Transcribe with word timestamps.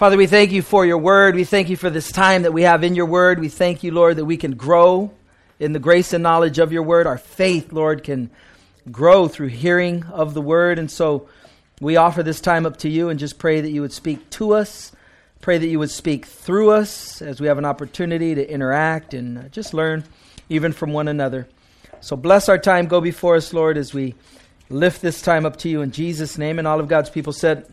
Father, 0.00 0.16
we 0.16 0.26
thank 0.26 0.50
you 0.50 0.62
for 0.62 0.86
your 0.86 0.96
word. 0.96 1.34
We 1.34 1.44
thank 1.44 1.68
you 1.68 1.76
for 1.76 1.90
this 1.90 2.10
time 2.10 2.44
that 2.44 2.54
we 2.54 2.62
have 2.62 2.82
in 2.84 2.94
your 2.94 3.04
word. 3.04 3.38
We 3.38 3.50
thank 3.50 3.82
you, 3.82 3.90
Lord, 3.90 4.16
that 4.16 4.24
we 4.24 4.38
can 4.38 4.52
grow 4.52 5.12
in 5.58 5.74
the 5.74 5.78
grace 5.78 6.14
and 6.14 6.22
knowledge 6.22 6.58
of 6.58 6.72
your 6.72 6.82
word. 6.82 7.06
Our 7.06 7.18
faith, 7.18 7.70
Lord, 7.70 8.02
can 8.02 8.30
grow 8.90 9.28
through 9.28 9.48
hearing 9.48 10.04
of 10.04 10.32
the 10.32 10.40
word. 10.40 10.78
And 10.78 10.90
so 10.90 11.28
we 11.82 11.96
offer 11.96 12.22
this 12.22 12.40
time 12.40 12.64
up 12.64 12.78
to 12.78 12.88
you 12.88 13.10
and 13.10 13.20
just 13.20 13.38
pray 13.38 13.60
that 13.60 13.68
you 13.68 13.82
would 13.82 13.92
speak 13.92 14.30
to 14.30 14.54
us. 14.54 14.90
Pray 15.42 15.58
that 15.58 15.68
you 15.68 15.78
would 15.78 15.90
speak 15.90 16.24
through 16.24 16.70
us 16.70 17.20
as 17.20 17.38
we 17.38 17.48
have 17.48 17.58
an 17.58 17.66
opportunity 17.66 18.34
to 18.34 18.50
interact 18.50 19.12
and 19.12 19.52
just 19.52 19.74
learn 19.74 20.04
even 20.48 20.72
from 20.72 20.94
one 20.94 21.08
another. 21.08 21.46
So 22.00 22.16
bless 22.16 22.48
our 22.48 22.56
time. 22.56 22.86
Go 22.86 23.02
before 23.02 23.36
us, 23.36 23.52
Lord, 23.52 23.76
as 23.76 23.92
we 23.92 24.14
lift 24.70 25.02
this 25.02 25.20
time 25.20 25.44
up 25.44 25.56
to 25.56 25.68
you 25.68 25.82
in 25.82 25.90
Jesus' 25.90 26.38
name. 26.38 26.58
And 26.58 26.66
all 26.66 26.80
of 26.80 26.88
God's 26.88 27.10
people 27.10 27.34
said, 27.34 27.70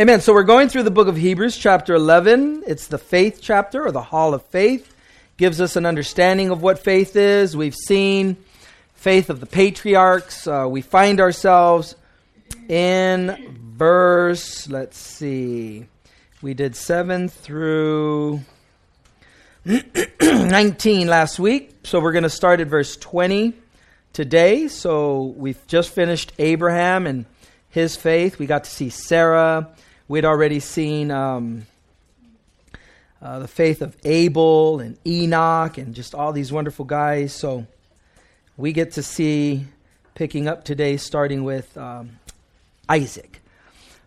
Amen. 0.00 0.22
So 0.22 0.32
we're 0.32 0.44
going 0.44 0.70
through 0.70 0.84
the 0.84 0.90
book 0.90 1.08
of 1.08 1.16
Hebrews, 1.18 1.58
chapter 1.58 1.94
11. 1.94 2.62
It's 2.66 2.86
the 2.86 2.96
faith 2.96 3.40
chapter 3.42 3.84
or 3.84 3.92
the 3.92 4.00
hall 4.00 4.32
of 4.32 4.42
faith. 4.46 4.96
Gives 5.36 5.60
us 5.60 5.76
an 5.76 5.84
understanding 5.84 6.48
of 6.48 6.62
what 6.62 6.78
faith 6.78 7.16
is. 7.16 7.54
We've 7.54 7.74
seen 7.74 8.38
faith 8.94 9.28
of 9.28 9.40
the 9.40 9.46
patriarchs. 9.46 10.46
Uh, 10.46 10.66
we 10.70 10.80
find 10.80 11.20
ourselves 11.20 11.96
in 12.66 13.58
verse, 13.76 14.70
let's 14.70 14.96
see, 14.96 15.84
we 16.40 16.54
did 16.54 16.76
7 16.76 17.28
through 17.28 18.40
19 20.22 21.08
last 21.08 21.38
week. 21.38 21.74
So 21.84 22.00
we're 22.00 22.12
going 22.12 22.22
to 22.22 22.30
start 22.30 22.60
at 22.60 22.68
verse 22.68 22.96
20 22.96 23.52
today. 24.14 24.68
So 24.68 25.34
we've 25.36 25.66
just 25.66 25.90
finished 25.90 26.32
Abraham 26.38 27.06
and 27.06 27.26
his 27.68 27.96
faith. 27.96 28.38
We 28.38 28.46
got 28.46 28.64
to 28.64 28.70
see 28.70 28.88
Sarah 28.88 29.68
We'd 30.10 30.24
already 30.24 30.58
seen 30.58 31.12
um, 31.12 31.66
uh, 33.22 33.38
the 33.38 33.46
faith 33.46 33.80
of 33.80 33.96
Abel 34.02 34.80
and 34.80 34.98
Enoch 35.06 35.78
and 35.78 35.94
just 35.94 36.16
all 36.16 36.32
these 36.32 36.50
wonderful 36.50 36.84
guys. 36.84 37.32
So 37.32 37.64
we 38.56 38.72
get 38.72 38.90
to 38.94 39.04
see, 39.04 39.66
picking 40.16 40.48
up 40.48 40.64
today, 40.64 40.96
starting 40.96 41.44
with 41.44 41.78
um, 41.78 42.18
Isaac. 42.88 43.40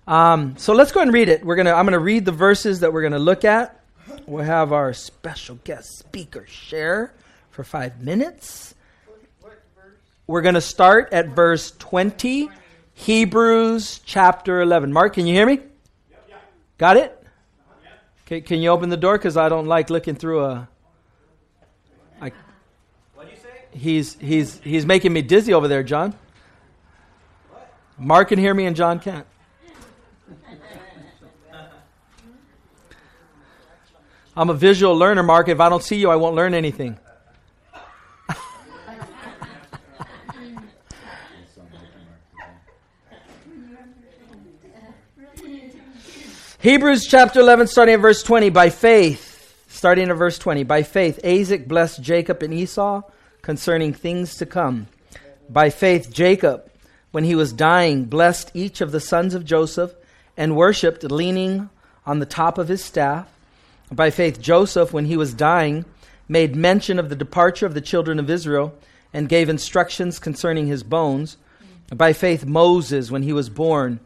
Um, 0.06 0.58
so 0.58 0.74
let's 0.74 0.92
go 0.92 1.00
ahead 1.00 1.08
and 1.08 1.14
read 1.14 1.30
it. 1.30 1.46
We're 1.46 1.56
gonna. 1.56 1.72
I'm 1.72 1.86
gonna 1.86 2.00
read 2.00 2.26
the 2.26 2.34
verses 2.34 2.82
that 2.82 2.92
we're 2.92 3.04
gonna 3.04 3.18
look 3.18 3.46
at. 3.46 3.82
We'll 4.26 4.44
have 4.44 4.74
our 4.74 4.92
special 4.92 5.58
guest 5.64 6.00
speaker 6.00 6.46
share 6.48 7.14
for 7.50 7.64
five 7.64 8.02
minutes. 8.02 8.76
We're 10.28 10.42
going 10.42 10.56
to 10.56 10.62
start 10.62 11.14
at 11.14 11.30
verse 11.30 11.72
20, 11.80 12.50
Hebrews 12.94 14.02
chapter 14.04 14.60
11. 14.60 14.92
Mark, 14.92 15.14
can 15.14 15.26
you 15.28 15.34
hear 15.34 15.46
me? 15.46 15.60
Got 16.78 16.98
it? 16.98 17.20
Can, 18.26 18.42
can 18.42 18.62
you 18.62 18.70
open 18.70 18.90
the 18.90 18.98
door? 18.98 19.18
Because 19.18 19.38
I 19.38 19.50
don't 19.50 19.68
like 19.68 19.90
looking 19.90 20.16
through 20.16 20.46
a. 20.46 20.68
I, 22.22 22.32
what 23.16 23.26
do 23.26 23.32
you 23.32 23.38
say? 23.38 23.66
He's, 23.72 24.16
he's, 24.16 24.60
he's 24.60 24.86
making 24.86 25.14
me 25.14 25.22
dizzy 25.22 25.54
over 25.54 25.68
there, 25.68 25.84
John. 25.84 26.16
What? 27.52 27.74
Mark 27.98 28.30
can 28.30 28.40
hear 28.40 28.54
me 28.54 28.66
and 28.66 28.76
John 28.76 29.00
can't. 29.00 29.28
I'm 34.36 34.50
a 34.50 34.54
visual 34.56 34.96
learner, 34.96 35.22
Mark. 35.22 35.48
If 35.48 35.60
I 35.60 35.70
don't 35.70 35.84
see 35.84 35.98
you, 35.98 36.10
I 36.10 36.16
won't 36.16 36.36
learn 36.36 36.56
anything. 36.56 36.98
Hebrews 46.64 47.08
chapter 47.08 47.42
11, 47.42 47.68
starting 47.68 47.96
at 47.96 48.00
verse 48.00 48.24
20. 48.24 48.50
By 48.50 48.70
faith, 48.70 49.66
starting 49.68 50.10
at 50.10 50.16
verse 50.16 50.40
20. 50.40 50.64
By 50.64 50.84
faith, 50.84 51.20
Isaac 51.26 51.68
blessed 51.68 52.02
Jacob 52.02 52.42
and 52.42 52.54
Esau 52.54 53.02
concerning 53.42 53.94
things 53.94 54.38
to 54.38 54.46
come. 54.46 54.88
By 55.50 55.70
faith, 55.70 56.10
Jacob, 56.10 56.72
when 57.12 57.26
he 57.26 57.36
was 57.36 57.52
dying, 57.52 58.06
blessed 58.06 58.52
each 58.54 58.80
of 58.80 58.94
the 58.94 59.02
sons 59.02 59.34
of 59.34 59.44
Joseph 59.44 59.94
and 60.38 60.56
worshipped, 60.56 61.04
leaning 61.04 61.70
on 62.06 62.20
the 62.20 62.26
top 62.26 62.58
of 62.58 62.70
his 62.70 62.82
staff. 62.82 63.28
By 63.92 64.10
faith, 64.10 64.40
Joseph, 64.40 64.94
when 64.94 65.04
he 65.04 65.18
was 65.18 65.34
dying, 65.34 65.84
made 66.30 66.56
mention 66.56 66.98
of 66.98 67.10
the 67.10 67.18
departure 67.18 67.66
of 67.66 67.74
the 67.74 67.82
children 67.82 68.20
of 68.20 68.30
Israel 68.30 68.74
and 69.12 69.28
gave 69.28 69.50
instructions 69.50 70.18
concerning 70.18 70.68
his 70.68 70.84
bones. 70.84 71.36
By 71.94 72.14
faith, 72.14 72.46
Moses, 72.46 73.12
when 73.12 73.24
he 73.24 73.34
was 73.34 73.50
born, 73.50 74.00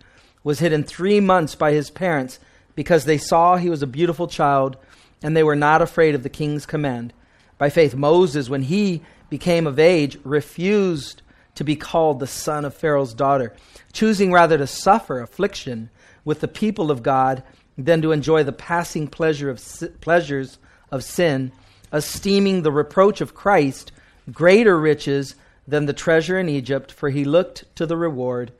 was 0.47 0.59
hidden 0.59 0.81
three 0.81 1.19
months 1.19 1.55
by 1.55 1.73
his 1.73 1.89
parents 1.89 2.39
because 2.73 3.03
they 3.03 3.17
saw 3.17 3.57
he 3.57 3.69
was 3.69 3.81
a 3.83 3.87
beautiful 3.87 4.27
child 4.27 4.77
and 5.21 5.35
they 5.35 5.43
were 5.43 5.57
not 5.57 5.81
afraid 5.81 6.15
of 6.15 6.23
the 6.23 6.29
king's 6.29 6.65
command. 6.65 7.11
By 7.57 7.69
faith, 7.69 7.95
Moses, 7.95 8.47
when 8.47 8.61
he 8.61 9.01
became 9.29 9.67
of 9.67 9.77
age, 9.77 10.17
refused 10.23 11.21
to 11.55 11.65
be 11.65 11.75
called 11.75 12.21
the 12.21 12.27
son 12.27 12.63
of 12.63 12.73
Pharaoh's 12.73 13.13
daughter, 13.13 13.53
choosing 13.91 14.31
rather 14.31 14.57
to 14.57 14.67
suffer 14.67 15.19
affliction 15.19 15.89
with 16.23 16.39
the 16.39 16.47
people 16.47 16.91
of 16.91 17.03
God 17.03 17.43
than 17.77 18.01
to 18.01 18.13
enjoy 18.13 18.45
the 18.45 18.53
passing 18.53 19.09
pleasure 19.09 19.49
of 19.49 19.61
pleasures 19.99 20.59
of 20.91 21.03
sin, 21.03 21.51
esteeming 21.91 22.61
the 22.61 22.71
reproach 22.71 23.19
of 23.19 23.35
Christ 23.35 23.91
greater 24.31 24.79
riches 24.79 25.35
than 25.67 25.87
the 25.87 25.93
treasure 25.93 26.39
in 26.39 26.47
Egypt, 26.47 26.89
for 26.89 27.09
he 27.09 27.25
looked 27.25 27.65
to 27.75 27.85
the 27.85 27.97
reward. 27.97 28.53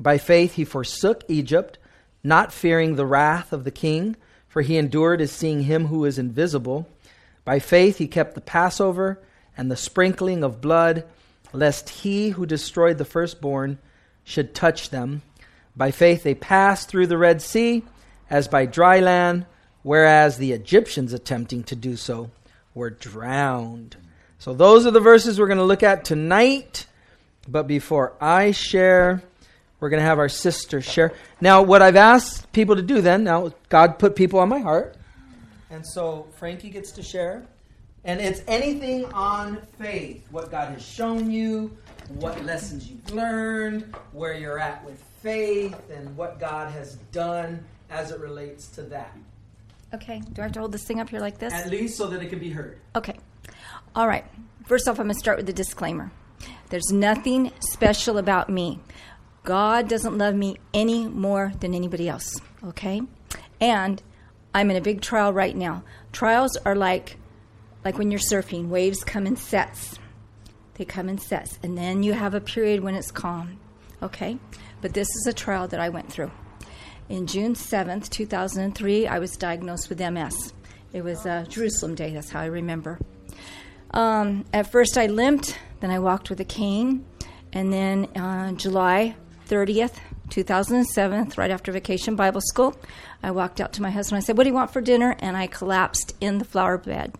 By 0.00 0.18
faith 0.18 0.54
he 0.54 0.64
forsook 0.64 1.24
Egypt 1.28 1.78
not 2.22 2.52
fearing 2.52 2.96
the 2.96 3.06
wrath 3.06 3.52
of 3.52 3.64
the 3.64 3.70
king, 3.70 4.16
for 4.48 4.62
he 4.62 4.78
endured 4.78 5.20
as 5.20 5.30
seeing 5.30 5.64
him 5.64 5.86
who 5.86 6.04
is 6.04 6.18
invisible. 6.18 6.88
By 7.44 7.58
faith 7.58 7.98
he 7.98 8.08
kept 8.08 8.34
the 8.34 8.40
Passover 8.40 9.20
and 9.56 9.70
the 9.70 9.76
sprinkling 9.76 10.42
of 10.42 10.60
blood, 10.60 11.04
lest 11.52 11.90
he 11.90 12.30
who 12.30 12.46
destroyed 12.46 12.98
the 12.98 13.04
firstborn 13.04 13.78
should 14.24 14.54
touch 14.54 14.90
them. 14.90 15.22
By 15.76 15.90
faith 15.90 16.22
they 16.22 16.34
passed 16.34 16.88
through 16.88 17.08
the 17.08 17.18
Red 17.18 17.42
Sea 17.42 17.84
as 18.30 18.48
by 18.48 18.64
dry 18.64 19.00
land, 19.00 19.44
whereas 19.82 20.38
the 20.38 20.52
Egyptians 20.52 21.12
attempting 21.12 21.62
to 21.64 21.76
do 21.76 21.96
so 21.96 22.30
were 22.74 22.90
drowned. 22.90 23.96
So 24.38 24.54
those 24.54 24.86
are 24.86 24.90
the 24.90 25.00
verses 25.00 25.38
we're 25.38 25.46
going 25.46 25.58
to 25.58 25.64
look 25.64 25.82
at 25.82 26.04
tonight. 26.04 26.86
But 27.46 27.66
before 27.66 28.14
I 28.20 28.52
share 28.52 29.22
we're 29.84 29.90
going 29.90 30.00
to 30.00 30.06
have 30.06 30.18
our 30.18 30.30
sister 30.30 30.80
share. 30.80 31.12
Now, 31.42 31.60
what 31.60 31.82
I've 31.82 31.94
asked 31.94 32.50
people 32.52 32.74
to 32.76 32.80
do 32.80 33.02
then, 33.02 33.22
now, 33.22 33.52
God 33.68 33.98
put 33.98 34.16
people 34.16 34.40
on 34.40 34.48
my 34.48 34.60
heart. 34.60 34.96
And 35.68 35.86
so 35.86 36.26
Frankie 36.38 36.70
gets 36.70 36.90
to 36.92 37.02
share. 37.02 37.42
And 38.02 38.18
it's 38.18 38.40
anything 38.48 39.04
on 39.12 39.60
faith 39.78 40.26
what 40.30 40.50
God 40.50 40.72
has 40.72 40.82
shown 40.82 41.30
you, 41.30 41.76
what 42.14 42.42
lessons 42.46 42.88
you've 42.88 43.12
learned, 43.12 43.94
where 44.12 44.32
you're 44.32 44.58
at 44.58 44.82
with 44.86 44.98
faith, 45.22 45.78
and 45.90 46.16
what 46.16 46.40
God 46.40 46.72
has 46.72 46.94
done 47.12 47.62
as 47.90 48.10
it 48.10 48.20
relates 48.20 48.68
to 48.68 48.84
that. 48.84 49.14
Okay. 49.92 50.22
Do 50.32 50.40
I 50.40 50.44
have 50.44 50.52
to 50.52 50.60
hold 50.60 50.72
this 50.72 50.84
thing 50.84 50.98
up 50.98 51.10
here 51.10 51.20
like 51.20 51.38
this? 51.38 51.52
At 51.52 51.68
least 51.68 51.98
so 51.98 52.06
that 52.06 52.22
it 52.22 52.30
can 52.30 52.38
be 52.38 52.48
heard. 52.48 52.78
Okay. 52.96 53.18
All 53.94 54.08
right. 54.08 54.24
First 54.64 54.88
off, 54.88 54.98
I'm 54.98 55.08
going 55.08 55.14
to 55.14 55.18
start 55.18 55.36
with 55.36 55.44
the 55.44 55.52
disclaimer. 55.52 56.10
There's 56.70 56.90
nothing 56.90 57.52
special 57.60 58.16
about 58.16 58.48
me. 58.48 58.80
God 59.44 59.88
doesn't 59.88 60.18
love 60.18 60.34
me 60.34 60.56
any 60.72 61.06
more 61.06 61.52
than 61.60 61.74
anybody 61.74 62.08
else, 62.08 62.40
okay? 62.64 63.02
And 63.60 64.02
I'm 64.54 64.70
in 64.70 64.76
a 64.76 64.80
big 64.80 65.02
trial 65.02 65.32
right 65.32 65.54
now. 65.54 65.84
Trials 66.12 66.56
are 66.58 66.74
like 66.74 67.18
like 67.84 67.98
when 67.98 68.10
you're 68.10 68.20
surfing, 68.20 68.68
waves 68.68 69.04
come 69.04 69.26
in 69.26 69.36
sets. 69.36 69.98
They 70.74 70.86
come 70.86 71.08
in 71.08 71.18
sets, 71.18 71.58
and 71.62 71.76
then 71.76 72.02
you 72.02 72.14
have 72.14 72.34
a 72.34 72.40
period 72.40 72.82
when 72.82 72.94
it's 72.94 73.10
calm, 73.10 73.60
okay? 74.02 74.38
But 74.80 74.94
this 74.94 75.06
is 75.08 75.26
a 75.26 75.32
trial 75.32 75.68
that 75.68 75.78
I 75.78 75.90
went 75.90 76.10
through. 76.10 76.30
In 77.10 77.26
June 77.26 77.52
7th, 77.52 78.08
2003, 78.08 79.06
I 79.06 79.18
was 79.18 79.36
diagnosed 79.36 79.90
with 79.90 80.00
MS. 80.00 80.54
It 80.94 81.04
was 81.04 81.26
a 81.26 81.46
Jerusalem 81.48 81.94
Day, 81.94 82.14
that's 82.14 82.30
how 82.30 82.40
I 82.40 82.46
remember. 82.46 82.98
Um, 83.90 84.46
at 84.52 84.72
first, 84.72 84.96
I 84.96 85.06
limped, 85.06 85.58
then 85.80 85.90
I 85.90 85.98
walked 85.98 86.30
with 86.30 86.40
a 86.40 86.44
cane, 86.44 87.04
and 87.52 87.72
then 87.72 88.06
uh, 88.16 88.52
July 88.52 89.14
30th, 89.48 89.96
2007, 90.30 91.32
right 91.36 91.50
after 91.50 91.72
vacation 91.72 92.16
Bible 92.16 92.40
school. 92.40 92.76
I 93.22 93.30
walked 93.30 93.60
out 93.60 93.72
to 93.74 93.82
my 93.82 93.90
husband. 93.90 94.18
I 94.18 94.20
said, 94.20 94.36
What 94.36 94.44
do 94.44 94.50
you 94.50 94.54
want 94.54 94.72
for 94.72 94.80
dinner? 94.80 95.16
And 95.18 95.36
I 95.36 95.46
collapsed 95.46 96.14
in 96.20 96.38
the 96.38 96.44
flower 96.44 96.78
bed. 96.78 97.14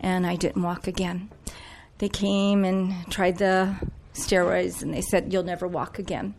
And 0.00 0.26
I 0.26 0.36
didn't 0.36 0.62
walk 0.62 0.86
again. 0.86 1.30
They 1.98 2.08
came 2.08 2.64
and 2.64 3.08
tried 3.10 3.38
the 3.38 3.76
steroids, 4.14 4.82
and 4.82 4.92
they 4.92 5.02
said, 5.02 5.32
You'll 5.32 5.44
never 5.44 5.68
walk 5.68 5.98
again. 5.98 6.34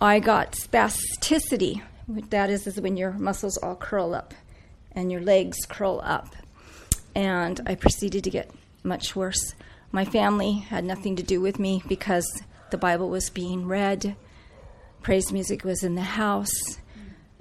I 0.00 0.18
got 0.20 0.52
spasticity. 0.52 1.82
What 2.06 2.30
that 2.30 2.50
is, 2.50 2.66
is 2.66 2.80
when 2.80 2.96
your 2.96 3.12
muscles 3.12 3.58
all 3.58 3.76
curl 3.76 4.14
up 4.14 4.34
and 4.92 5.12
your 5.12 5.20
legs 5.20 5.58
curl 5.66 6.00
up. 6.02 6.34
And 7.14 7.60
I 7.66 7.74
proceeded 7.74 8.24
to 8.24 8.30
get 8.30 8.50
much 8.82 9.14
worse. 9.14 9.54
My 9.92 10.04
family 10.04 10.54
had 10.54 10.84
nothing 10.84 11.16
to 11.16 11.22
do 11.22 11.40
with 11.40 11.58
me 11.58 11.82
because 11.86 12.42
the 12.70 12.78
Bible 12.78 13.10
was 13.10 13.30
being 13.30 13.66
read 13.66 14.16
praise 15.02 15.32
music 15.32 15.64
was 15.64 15.82
in 15.82 15.94
the 15.94 16.02
house. 16.02 16.52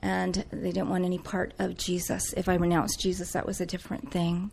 and 0.01 0.45
they 0.51 0.71
didn't 0.71 0.89
want 0.89 1.03
any 1.03 1.17
part 1.17 1.53
of 1.59 1.75
Jesus. 1.77 2.33
If 2.37 2.47
I 2.47 2.55
renounced 2.55 3.01
Jesus, 3.01 3.33
that 3.33 3.45
was 3.45 3.59
a 3.59 3.65
different 3.65 4.11
thing. 4.11 4.49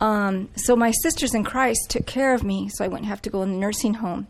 Um, 0.00 0.48
so 0.56 0.74
my 0.74 0.92
sisters 1.02 1.34
in 1.34 1.44
Christ 1.44 1.90
took 1.90 2.06
care 2.06 2.34
of 2.34 2.42
me, 2.42 2.68
so 2.70 2.84
I 2.84 2.88
wouldn't 2.88 3.06
have 3.06 3.22
to 3.22 3.30
go 3.30 3.42
in 3.42 3.52
the 3.52 3.58
nursing 3.58 3.94
home. 3.94 4.26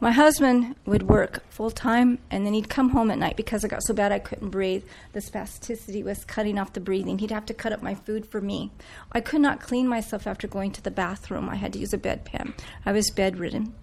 My 0.00 0.12
husband 0.12 0.76
would 0.86 1.02
work 1.04 1.42
full 1.50 1.72
time 1.72 2.18
and 2.30 2.46
then 2.46 2.54
he'd 2.54 2.68
come 2.68 2.90
home 2.90 3.10
at 3.10 3.18
night 3.18 3.36
because 3.36 3.64
I 3.64 3.68
got 3.68 3.82
so 3.82 3.92
bad 3.92 4.12
I 4.12 4.20
couldn't 4.20 4.50
breathe. 4.50 4.84
The 5.12 5.18
spasticity 5.18 6.04
was 6.04 6.24
cutting 6.24 6.56
off 6.56 6.72
the 6.72 6.80
breathing. 6.80 7.18
He'd 7.18 7.32
have 7.32 7.46
to 7.46 7.54
cut 7.54 7.72
up 7.72 7.82
my 7.82 7.96
food 7.96 8.24
for 8.24 8.40
me. 8.40 8.70
I 9.10 9.20
could 9.20 9.40
not 9.40 9.60
clean 9.60 9.88
myself 9.88 10.28
after 10.28 10.46
going 10.46 10.70
to 10.72 10.82
the 10.82 10.92
bathroom. 10.92 11.48
I 11.48 11.56
had 11.56 11.72
to 11.72 11.80
use 11.80 11.92
a 11.92 11.98
bedpan. 11.98 12.54
I 12.86 12.92
was 12.92 13.10
bedridden. 13.10 13.74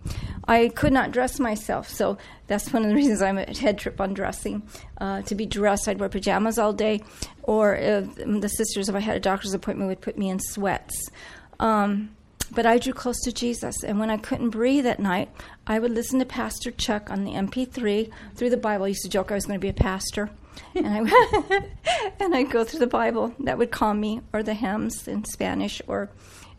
I 0.48 0.70
could 0.70 0.94
not 0.94 1.12
dress 1.12 1.38
myself, 1.38 1.90
so 1.90 2.18
that's 2.48 2.72
one 2.72 2.84
of 2.84 2.90
the 2.90 2.96
reasons 3.02 3.22
I'm 3.22 3.38
a 3.38 3.54
head 3.54 3.78
trip 3.78 4.00
on 4.00 4.14
dressing. 4.14 4.64
Uh, 5.02 5.22
to 5.24 5.36
be 5.36 5.46
dressed, 5.46 5.90
I'd 5.90 6.00
wear 6.00 6.08
pajamas 6.08 6.58
all 6.58 6.72
day, 6.72 7.04
or 7.44 7.76
uh, 7.76 8.02
the 8.02 8.48
sisters, 8.48 8.88
if 8.88 8.96
I 8.96 9.00
had 9.02 9.18
a 9.18 9.20
doctor's 9.20 9.54
appointment, 9.54 9.90
would 9.90 10.02
put 10.02 10.18
me 10.18 10.30
in 10.30 10.40
sweats. 10.40 11.10
Um, 11.60 12.16
but 12.52 12.66
I 12.66 12.78
drew 12.78 12.94
close 12.94 13.20
to 13.22 13.32
Jesus. 13.32 13.84
And 13.84 14.00
when 14.00 14.10
I 14.10 14.18
couldn't 14.18 14.52
breathe 14.52 14.86
at 14.86 15.00
night, 15.00 15.30
I 15.68 15.80
would 15.80 15.92
listen 15.92 16.20
to 16.20 16.26
Pastor 16.26 16.72
Chuck 16.72 17.10
on 17.10 17.24
the 17.24 17.32
MP3 17.32 18.12
through 18.36 18.52
the 18.52 18.58
Bible. 18.58 18.86
I 18.86 18.90
used 18.90 19.04
to 19.04 19.10
joke 19.10 19.32
I 19.32 19.36
was 19.36 19.46
going 19.46 19.60
to 19.60 19.64
be 19.64 19.70
a 19.70 19.74
pastor. 19.74 20.30
and 20.76 20.88
I 20.88 21.62
and 22.20 22.36
I'd 22.36 22.52
go 22.52 22.64
through 22.64 22.80
the 22.80 22.88
Bible. 22.88 23.34
That 23.40 23.58
would 23.58 23.72
calm 23.72 24.00
me, 24.00 24.22
or 24.32 24.44
the 24.44 24.54
hymns 24.54 25.08
in 25.08 25.26
Spanish, 25.26 25.82
or 25.88 26.10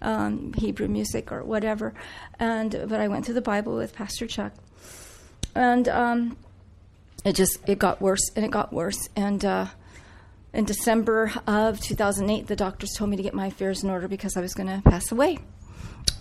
um, 0.02 0.52
Hebrew 0.54 0.88
music, 0.88 1.30
or 1.30 1.44
whatever. 1.44 1.94
And 2.38 2.72
but 2.88 3.00
I 3.00 3.08
went 3.08 3.24
through 3.24 3.34
the 3.34 3.40
Bible 3.40 3.76
with 3.76 3.94
Pastor 3.94 4.26
Chuck, 4.26 4.52
and 5.54 5.88
um, 5.88 6.36
it 7.24 7.34
just 7.34 7.58
it 7.66 7.78
got 7.78 8.00
worse 8.00 8.30
and 8.34 8.44
it 8.44 8.50
got 8.50 8.72
worse. 8.72 9.08
And 9.14 9.44
uh, 9.44 9.66
in 10.52 10.64
December 10.64 11.32
of 11.46 11.80
2008, 11.80 12.48
the 12.48 12.56
doctors 12.56 12.92
told 12.92 13.10
me 13.10 13.16
to 13.16 13.22
get 13.22 13.34
my 13.34 13.46
affairs 13.46 13.84
in 13.84 13.90
order 13.90 14.08
because 14.08 14.36
I 14.36 14.40
was 14.40 14.52
going 14.52 14.68
to 14.68 14.82
pass 14.88 15.12
away. 15.12 15.38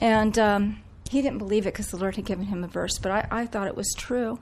And 0.01 0.37
um, 0.37 0.81
he 1.09 1.21
didn't 1.21 1.37
believe 1.37 1.65
it 1.65 1.73
because 1.73 1.87
the 1.87 1.97
Lord 1.97 2.15
had 2.15 2.25
given 2.25 2.45
him 2.45 2.63
a 2.63 2.67
verse, 2.67 2.97
but 2.97 3.11
I, 3.11 3.27
I 3.31 3.45
thought 3.45 3.67
it 3.67 3.75
was 3.75 3.93
true. 3.97 4.39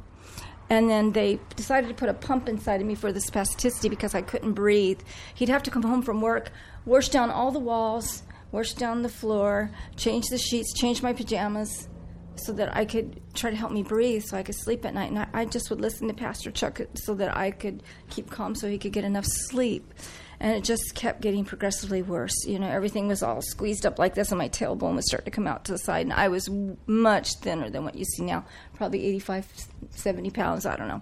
And 0.69 0.89
then 0.89 1.11
they 1.11 1.39
decided 1.55 1.89
to 1.89 1.93
put 1.93 2.09
a 2.09 2.13
pump 2.13 2.47
inside 2.47 2.79
of 2.79 2.87
me 2.87 2.95
for 2.95 3.11
the 3.11 3.19
spasticity 3.19 3.89
because 3.89 4.15
I 4.15 4.21
couldn't 4.21 4.53
breathe. 4.53 5.01
He'd 5.35 5.49
have 5.49 5.63
to 5.63 5.71
come 5.71 5.83
home 5.83 6.01
from 6.01 6.21
work, 6.21 6.51
wash 6.85 7.09
down 7.09 7.29
all 7.29 7.51
the 7.51 7.59
walls, 7.59 8.23
wash 8.51 8.73
down 8.73 9.01
the 9.01 9.09
floor, 9.09 9.71
change 9.97 10.27
the 10.29 10.37
sheets, 10.37 10.73
change 10.73 11.03
my 11.03 11.11
pajamas 11.11 11.89
so 12.35 12.53
that 12.53 12.75
I 12.75 12.85
could 12.85 13.21
try 13.33 13.49
to 13.49 13.55
help 13.55 13.71
me 13.71 13.83
breathe 13.83 14.23
so 14.23 14.37
I 14.37 14.43
could 14.43 14.55
sleep 14.55 14.85
at 14.85 14.93
night. 14.93 15.11
And 15.11 15.19
I, 15.19 15.27
I 15.33 15.45
just 15.45 15.69
would 15.69 15.81
listen 15.81 16.07
to 16.07 16.13
Pastor 16.13 16.49
Chuck 16.49 16.79
so 16.93 17.13
that 17.15 17.35
I 17.35 17.51
could 17.51 17.83
keep 18.09 18.29
calm 18.29 18.55
so 18.55 18.69
he 18.69 18.77
could 18.77 18.93
get 18.93 19.03
enough 19.03 19.25
sleep 19.25 19.93
and 20.43 20.57
it 20.57 20.63
just 20.65 20.93
kept 20.93 21.21
getting 21.21 21.45
progressively 21.45 22.01
worse. 22.01 22.45
You 22.45 22.59
know, 22.59 22.67
everything 22.67 23.07
was 23.07 23.23
all 23.23 23.41
squeezed 23.41 23.85
up 23.85 23.97
like 23.97 24.13
this, 24.13 24.29
and 24.29 24.37
my 24.37 24.49
tailbone 24.49 24.95
was 24.95 25.07
starting 25.07 25.23
to 25.23 25.31
come 25.31 25.47
out 25.47 25.63
to 25.65 25.71
the 25.71 25.77
side, 25.77 26.05
and 26.05 26.11
I 26.11 26.27
was 26.27 26.49
much 26.85 27.35
thinner 27.35 27.69
than 27.69 27.85
what 27.85 27.95
you 27.95 28.03
see 28.03 28.23
now, 28.23 28.45
probably 28.73 29.05
85, 29.05 29.47
70 29.91 30.29
pounds, 30.31 30.65
I 30.65 30.75
don't 30.75 30.89
know. 30.89 31.01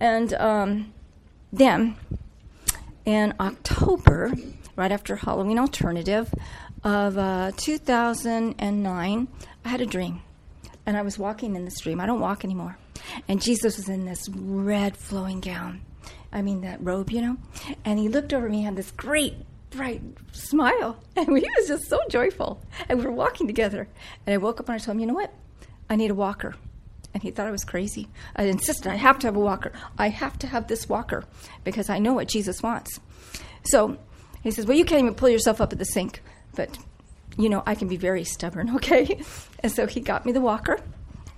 And 0.00 0.34
um, 0.34 0.92
then 1.52 1.96
in 3.04 3.32
October, 3.38 4.32
right 4.74 4.90
after 4.90 5.14
Halloween 5.14 5.60
Alternative 5.60 6.34
of 6.82 7.16
uh, 7.16 7.52
2009, 7.56 9.28
I 9.64 9.68
had 9.68 9.80
a 9.80 9.86
dream, 9.86 10.20
and 10.84 10.96
I 10.96 11.02
was 11.02 11.16
walking 11.16 11.54
in 11.54 11.64
this 11.64 11.78
dream. 11.78 12.00
I 12.00 12.06
don't 12.06 12.20
walk 12.20 12.44
anymore, 12.44 12.76
and 13.28 13.40
Jesus 13.40 13.76
was 13.76 13.88
in 13.88 14.04
this 14.04 14.28
red 14.28 14.96
flowing 14.96 15.38
gown 15.38 15.82
I 16.34 16.42
mean, 16.42 16.62
that 16.62 16.82
robe, 16.82 17.10
you 17.10 17.22
know? 17.22 17.36
And 17.84 17.98
he 17.98 18.08
looked 18.08 18.32
over 18.32 18.48
me 18.48 18.58
and 18.58 18.66
had 18.66 18.76
this 18.76 18.90
great, 18.90 19.34
bright 19.70 20.02
smile. 20.32 20.98
And 21.16 21.38
he 21.38 21.48
was 21.56 21.68
just 21.68 21.88
so 21.88 22.00
joyful. 22.10 22.60
And 22.88 22.98
we 22.98 23.04
were 23.06 23.12
walking 23.12 23.46
together. 23.46 23.86
And 24.26 24.34
I 24.34 24.36
woke 24.38 24.58
up 24.58 24.68
and 24.68 24.74
I 24.74 24.78
told 24.78 24.96
him, 24.96 25.00
you 25.00 25.06
know 25.06 25.14
what? 25.14 25.32
I 25.88 25.94
need 25.94 26.10
a 26.10 26.14
walker. 26.14 26.56
And 27.14 27.22
he 27.22 27.30
thought 27.30 27.46
I 27.46 27.52
was 27.52 27.64
crazy. 27.64 28.08
I 28.34 28.42
insisted, 28.44 28.90
I 28.90 28.96
have 28.96 29.20
to 29.20 29.28
have 29.28 29.36
a 29.36 29.40
walker. 29.40 29.72
I 29.96 30.08
have 30.08 30.36
to 30.40 30.48
have 30.48 30.66
this 30.66 30.88
walker 30.88 31.24
because 31.62 31.88
I 31.88 32.00
know 32.00 32.14
what 32.14 32.26
Jesus 32.26 32.60
wants. 32.62 32.98
So 33.66 33.96
he 34.42 34.50
says, 34.50 34.66
well, 34.66 34.76
you 34.76 34.84
can't 34.84 35.02
even 35.02 35.14
pull 35.14 35.28
yourself 35.28 35.60
up 35.60 35.72
at 35.72 35.78
the 35.78 35.84
sink. 35.84 36.20
But, 36.56 36.76
you 37.38 37.48
know, 37.48 37.62
I 37.64 37.76
can 37.76 37.86
be 37.86 37.96
very 37.96 38.24
stubborn, 38.24 38.70
okay? 38.76 39.22
And 39.60 39.70
so 39.70 39.86
he 39.86 40.00
got 40.00 40.26
me 40.26 40.32
the 40.32 40.40
walker. 40.40 40.80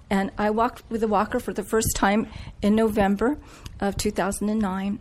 And 0.09 0.31
I 0.39 0.51
walked 0.51 0.83
with 0.89 1.03
a 1.03 1.09
walker 1.09 1.41
for 1.41 1.53
the 1.53 1.65
first 1.65 1.97
time 1.97 2.29
in 2.63 2.75
November 2.75 3.39
of 3.81 3.97
2009, 3.97 5.01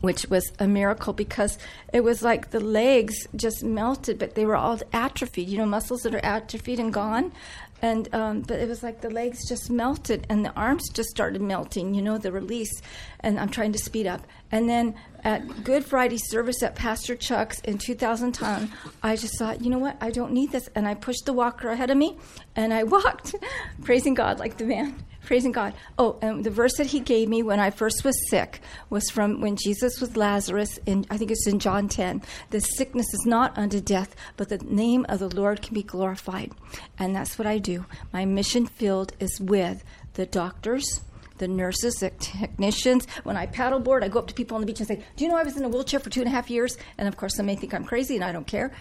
which 0.00 0.26
was 0.30 0.52
a 0.58 0.68
miracle 0.68 1.12
because 1.12 1.58
it 1.92 2.02
was 2.04 2.22
like 2.22 2.50
the 2.50 2.60
legs 2.60 3.26
just 3.34 3.64
melted, 3.64 4.18
but 4.18 4.34
they 4.34 4.44
were 4.44 4.56
all 4.56 4.78
atrophied. 4.92 5.48
You 5.48 5.58
know, 5.58 5.66
muscles 5.66 6.02
that 6.02 6.14
are 6.14 6.24
atrophied 6.24 6.78
and 6.78 6.92
gone 6.92 7.32
and 7.82 8.12
um, 8.14 8.42
but 8.42 8.58
it 8.58 8.68
was 8.68 8.82
like 8.82 9.00
the 9.00 9.10
legs 9.10 9.48
just 9.48 9.70
melted 9.70 10.26
and 10.28 10.44
the 10.44 10.52
arms 10.52 10.88
just 10.90 11.08
started 11.10 11.40
melting 11.40 11.94
you 11.94 12.02
know 12.02 12.18
the 12.18 12.32
release. 12.32 12.82
And 13.20 13.38
i'm 13.38 13.48
trying 13.48 13.72
to 13.72 13.78
speed 13.78 14.06
up. 14.06 14.26
And 14.50 14.68
then 14.68 14.94
at 15.24 15.64
good 15.64 15.84
friday 15.84 16.18
service 16.18 16.62
at 16.62 16.74
pastor 16.74 17.16
chuck's 17.16 17.60
in 17.60 17.78
2010 17.78 18.70
i 19.02 19.16
just 19.16 19.38
thought 19.38 19.62
you 19.62 19.70
know 19.70 19.78
what? 19.78 19.96
I 20.00 20.10
don't 20.10 20.32
need 20.32 20.52
this. 20.52 20.68
And 20.74 20.86
i 20.86 20.94
pushed 20.94 21.26
the 21.26 21.32
walker 21.32 21.68
ahead 21.68 21.90
of 21.90 21.96
me 21.96 22.18
and 22.56 22.72
i 22.72 22.82
walked. 22.96 23.34
Praising 23.82 24.14
god 24.14 24.38
like 24.38 24.58
the 24.58 24.64
man 24.64 24.94
praising 25.28 25.52
God. 25.52 25.74
Oh, 25.98 26.18
and 26.22 26.42
the 26.42 26.48
verse 26.50 26.78
that 26.78 26.86
he 26.86 27.00
gave 27.00 27.28
me 27.28 27.42
when 27.42 27.60
I 27.60 27.68
first 27.68 28.02
was 28.02 28.16
sick 28.30 28.62
was 28.88 29.10
from 29.10 29.42
when 29.42 29.56
Jesus 29.56 30.00
was 30.00 30.16
Lazarus 30.16 30.78
in 30.86 31.04
I 31.10 31.18
think 31.18 31.30
it's 31.30 31.46
in 31.46 31.58
John 31.58 31.86
10. 31.86 32.22
The 32.48 32.60
sickness 32.60 33.12
is 33.12 33.26
not 33.26 33.56
unto 33.58 33.78
death, 33.78 34.16
but 34.38 34.48
the 34.48 34.56
name 34.56 35.04
of 35.10 35.18
the 35.18 35.28
Lord 35.28 35.60
can 35.60 35.74
be 35.74 35.82
glorified. 35.82 36.52
And 36.98 37.14
that's 37.14 37.38
what 37.38 37.46
I 37.46 37.58
do. 37.58 37.84
My 38.10 38.24
mission 38.24 38.64
field 38.66 39.12
is 39.20 39.38
with 39.38 39.84
the 40.14 40.24
doctors, 40.24 41.02
the 41.36 41.46
nurses, 41.46 41.96
the 41.96 42.08
technicians. 42.08 43.06
When 43.24 43.36
I 43.36 43.46
paddleboard, 43.48 44.02
I 44.02 44.08
go 44.08 44.20
up 44.20 44.28
to 44.28 44.34
people 44.34 44.54
on 44.54 44.62
the 44.62 44.66
beach 44.66 44.80
and 44.80 44.88
say, 44.88 45.04
Do 45.16 45.24
you 45.24 45.30
know 45.30 45.36
I 45.36 45.42
was 45.42 45.58
in 45.58 45.64
a 45.64 45.68
wheelchair 45.68 46.00
for 46.00 46.08
two 46.08 46.20
and 46.20 46.28
a 46.28 46.32
half 46.32 46.48
years? 46.48 46.78
And 46.96 47.06
of 47.06 47.18
course, 47.18 47.36
some 47.36 47.44
may 47.44 47.54
think 47.54 47.74
I'm 47.74 47.84
crazy, 47.84 48.14
and 48.14 48.24
I 48.24 48.32
don't 48.32 48.46
care 48.46 48.72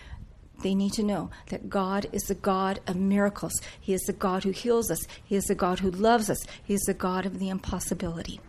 they 0.62 0.74
need 0.75 0.94
to 0.94 1.04
know 1.04 1.30
that 1.50 1.69
God 1.69 2.07
is 2.12 2.24
the 2.24 2.36
God 2.36 2.80
of 2.88 2.95
miracles. 2.95 3.54
He 3.80 3.94
is 3.94 4.01
the 4.01 4.13
God 4.13 4.44
who 4.44 4.51
heals 4.51 4.89
us. 4.89 5.00
He 5.24 5.36
is 5.36 5.45
the 5.45 5.56
God 5.56 5.80
who 5.80 5.92
loves 5.92 6.30
us. 6.30 6.44
He 6.63 6.74
is 6.74 6.81
the 6.81 6.94
God 6.94 7.25
of 7.25 7.39
the 7.39 7.50
impossibility. 7.50 8.39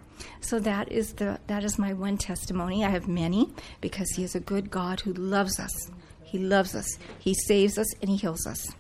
So 0.40 0.58
that 0.60 0.90
is 0.90 1.14
the 1.14 1.38
that 1.46 1.64
is 1.64 1.78
my 1.78 1.92
one 1.92 2.16
testimony. 2.16 2.84
I 2.84 2.90
have 2.90 3.08
many 3.08 3.50
because 3.80 4.10
he 4.10 4.24
is 4.24 4.34
a 4.34 4.40
good 4.40 4.70
God 4.70 5.00
who 5.00 5.12
loves 5.12 5.60
us. 5.60 5.90
He 6.22 6.38
loves 6.38 6.74
us. 6.74 6.98
He 7.18 7.34
saves 7.34 7.78
us 7.78 7.86
and 8.00 8.10
he 8.10 8.16
heals 8.16 8.46
us. 8.46 8.72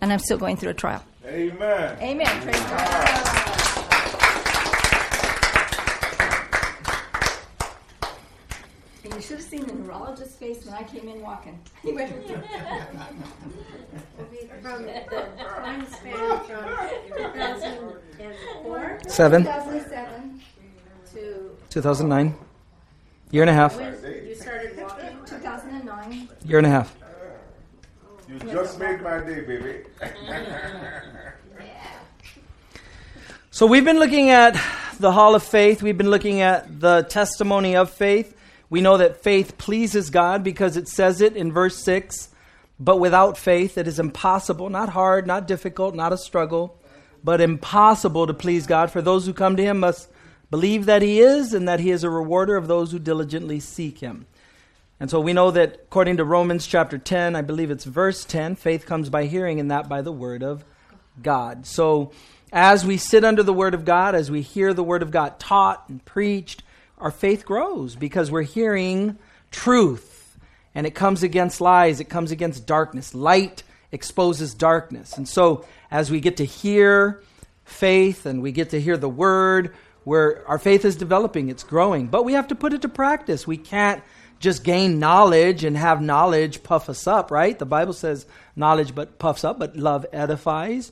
And 0.00 0.12
I'm 0.12 0.18
still 0.18 0.38
going 0.38 0.56
through 0.56 0.70
a 0.70 0.74
trial. 0.74 1.04
Amen. 1.26 1.98
Amen. 2.00 2.42
Praise 2.42 2.60
God. 2.60 3.69
You 9.20 9.26
should 9.26 9.36
have 9.36 9.46
seen 9.46 9.66
the 9.66 9.74
neurologist's 9.74 10.34
face 10.36 10.64
when 10.64 10.72
I 10.72 10.82
came 10.82 11.06
in 11.06 11.20
walking. 11.20 11.60
He 11.82 11.92
went 11.92 12.10
from 14.62 14.82
the 14.86 14.92
time 15.36 15.86
span 15.92 16.40
from 16.46 16.64
2004 17.18 19.00
Seven, 19.08 19.42
2007 19.42 20.40
to 21.12 21.50
2009. 21.68 22.34
Year 23.30 23.42
and 23.42 23.50
a 23.50 23.52
half. 23.52 23.76
when 23.76 23.92
you 24.26 24.34
started 24.34 24.78
walking. 24.78 25.18
2009. 25.26 26.28
Year 26.46 26.56
and 26.58 26.66
a 26.66 26.70
half. 26.70 26.96
You 28.26 28.38
just 28.38 28.78
made 28.78 29.02
my 29.02 29.18
day, 29.18 29.42
baby. 29.42 29.82
So 33.50 33.66
we've 33.66 33.84
been 33.84 33.98
looking 33.98 34.30
at 34.30 34.58
the 34.98 35.12
Hall 35.12 35.34
of 35.34 35.42
Faith. 35.42 35.82
We've 35.82 35.98
been 35.98 36.10
looking 36.10 36.40
at 36.40 36.80
the 36.80 37.02
testimony 37.02 37.76
of 37.76 37.90
faith. 37.90 38.34
We 38.70 38.80
know 38.80 38.96
that 38.96 39.22
faith 39.22 39.58
pleases 39.58 40.10
God 40.10 40.44
because 40.44 40.76
it 40.76 40.88
says 40.88 41.20
it 41.20 41.36
in 41.36 41.52
verse 41.52 41.82
6. 41.82 42.28
But 42.78 42.98
without 42.98 43.36
faith, 43.36 43.76
it 43.76 43.86
is 43.86 43.98
impossible, 43.98 44.70
not 44.70 44.90
hard, 44.90 45.26
not 45.26 45.46
difficult, 45.46 45.94
not 45.94 46.14
a 46.14 46.16
struggle, 46.16 46.78
but 47.22 47.40
impossible 47.40 48.26
to 48.26 48.32
please 48.32 48.66
God. 48.66 48.90
For 48.90 49.02
those 49.02 49.26
who 49.26 49.34
come 49.34 49.56
to 49.56 49.62
Him 49.62 49.80
must 49.80 50.08
believe 50.50 50.86
that 50.86 51.02
He 51.02 51.20
is 51.20 51.52
and 51.52 51.68
that 51.68 51.80
He 51.80 51.90
is 51.90 52.04
a 52.04 52.10
rewarder 52.10 52.56
of 52.56 52.68
those 52.68 52.92
who 52.92 52.98
diligently 52.98 53.60
seek 53.60 53.98
Him. 53.98 54.26
And 54.98 55.10
so 55.10 55.20
we 55.20 55.32
know 55.32 55.50
that 55.50 55.74
according 55.84 56.18
to 56.18 56.24
Romans 56.24 56.66
chapter 56.66 56.96
10, 56.96 57.34
I 57.34 57.42
believe 57.42 57.70
it's 57.70 57.84
verse 57.84 58.24
10, 58.24 58.56
faith 58.56 58.86
comes 58.86 59.10
by 59.10 59.24
hearing 59.24 59.58
and 59.58 59.70
that 59.70 59.88
by 59.88 60.00
the 60.00 60.12
word 60.12 60.42
of 60.42 60.64
God. 61.22 61.66
So 61.66 62.12
as 62.52 62.84
we 62.84 62.96
sit 62.96 63.24
under 63.24 63.42
the 63.42 63.52
word 63.52 63.74
of 63.74 63.84
God, 63.84 64.14
as 64.14 64.30
we 64.30 64.42
hear 64.42 64.72
the 64.74 64.84
word 64.84 65.02
of 65.02 65.10
God 65.10 65.38
taught 65.38 65.88
and 65.88 66.04
preached, 66.04 66.62
our 67.00 67.10
faith 67.10 67.44
grows 67.44 67.96
because 67.96 68.30
we're 68.30 68.42
hearing 68.42 69.18
truth 69.50 70.38
and 70.74 70.86
it 70.86 70.94
comes 70.94 71.22
against 71.22 71.60
lies, 71.60 72.00
it 72.00 72.08
comes 72.08 72.30
against 72.30 72.66
darkness. 72.66 73.14
Light 73.14 73.62
exposes 73.90 74.54
darkness. 74.54 75.16
And 75.16 75.28
so 75.28 75.64
as 75.90 76.10
we 76.10 76.20
get 76.20 76.36
to 76.36 76.44
hear 76.44 77.22
faith 77.64 78.26
and 78.26 78.42
we 78.42 78.52
get 78.52 78.70
to 78.70 78.80
hear 78.80 78.96
the 78.96 79.08
word, 79.08 79.74
Where 80.04 80.46
our 80.48 80.58
faith 80.58 80.84
is 80.84 80.96
developing, 80.96 81.48
it's 81.48 81.62
growing, 81.62 82.06
but 82.06 82.24
we 82.24 82.32
have 82.32 82.48
to 82.48 82.54
put 82.54 82.72
it 82.72 82.82
to 82.82 82.88
practice. 82.88 83.46
We 83.46 83.58
can't 83.58 84.02
just 84.38 84.64
gain 84.64 84.98
knowledge 84.98 85.64
and 85.64 85.76
have 85.76 86.00
knowledge 86.00 86.62
puff 86.62 86.88
us 86.88 87.06
up, 87.06 87.30
right? 87.30 87.58
The 87.58 87.66
Bible 87.66 87.92
says 87.92 88.26
knowledge 88.56 88.94
but 88.94 89.18
puffs 89.18 89.44
up, 89.44 89.58
but 89.58 89.76
love 89.76 90.06
edifies. 90.12 90.90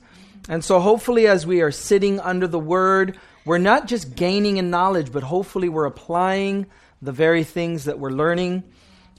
And 0.48 0.62
so 0.62 0.78
hopefully 0.80 1.26
as 1.26 1.46
we 1.46 1.62
are 1.62 1.72
sitting 1.72 2.20
under 2.20 2.46
the 2.46 2.58
word, 2.58 3.18
we're 3.48 3.58
not 3.58 3.88
just 3.88 4.14
gaining 4.14 4.58
in 4.58 4.68
knowledge, 4.68 5.10
but 5.10 5.22
hopefully 5.22 5.68
we're 5.68 5.86
applying 5.86 6.66
the 7.00 7.12
very 7.12 7.44
things 7.44 7.84
that 7.84 7.98
we're 7.98 8.10
learning. 8.10 8.62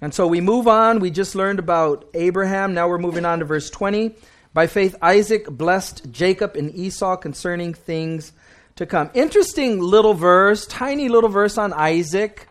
And 0.01 0.13
so 0.13 0.27
we 0.27 0.39
move 0.39 0.67
on. 0.67 0.99
We 0.99 1.09
just 1.09 1.33
learned 1.33 1.57
about 1.57 2.07
Abraham. 2.13 2.73
Now 2.75 2.87
we're 2.87 2.99
moving 2.99 3.25
on 3.25 3.39
to 3.39 3.45
verse 3.45 3.69
20. 3.69 4.15
By 4.53 4.67
faith, 4.67 4.95
Isaac 5.01 5.49
blessed 5.49 6.11
Jacob 6.11 6.55
and 6.55 6.73
Esau 6.75 7.17
concerning 7.17 7.73
things 7.73 8.31
to 8.75 8.85
come. 8.85 9.09
Interesting 9.13 9.79
little 9.79 10.13
verse, 10.13 10.65
tiny 10.67 11.09
little 11.09 11.29
verse 11.29 11.57
on 11.57 11.73
Isaac. 11.73 12.47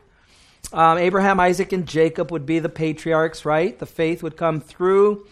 Um, 0.72 0.98
Abraham, 0.98 1.40
Isaac, 1.40 1.72
and 1.72 1.86
Jacob 1.86 2.30
would 2.32 2.44
be 2.44 2.58
the 2.58 2.68
patriarchs, 2.68 3.44
right? 3.44 3.78
The 3.78 3.86
faith 3.86 4.22
would 4.22 4.36
come 4.36 4.60
through 4.60 5.26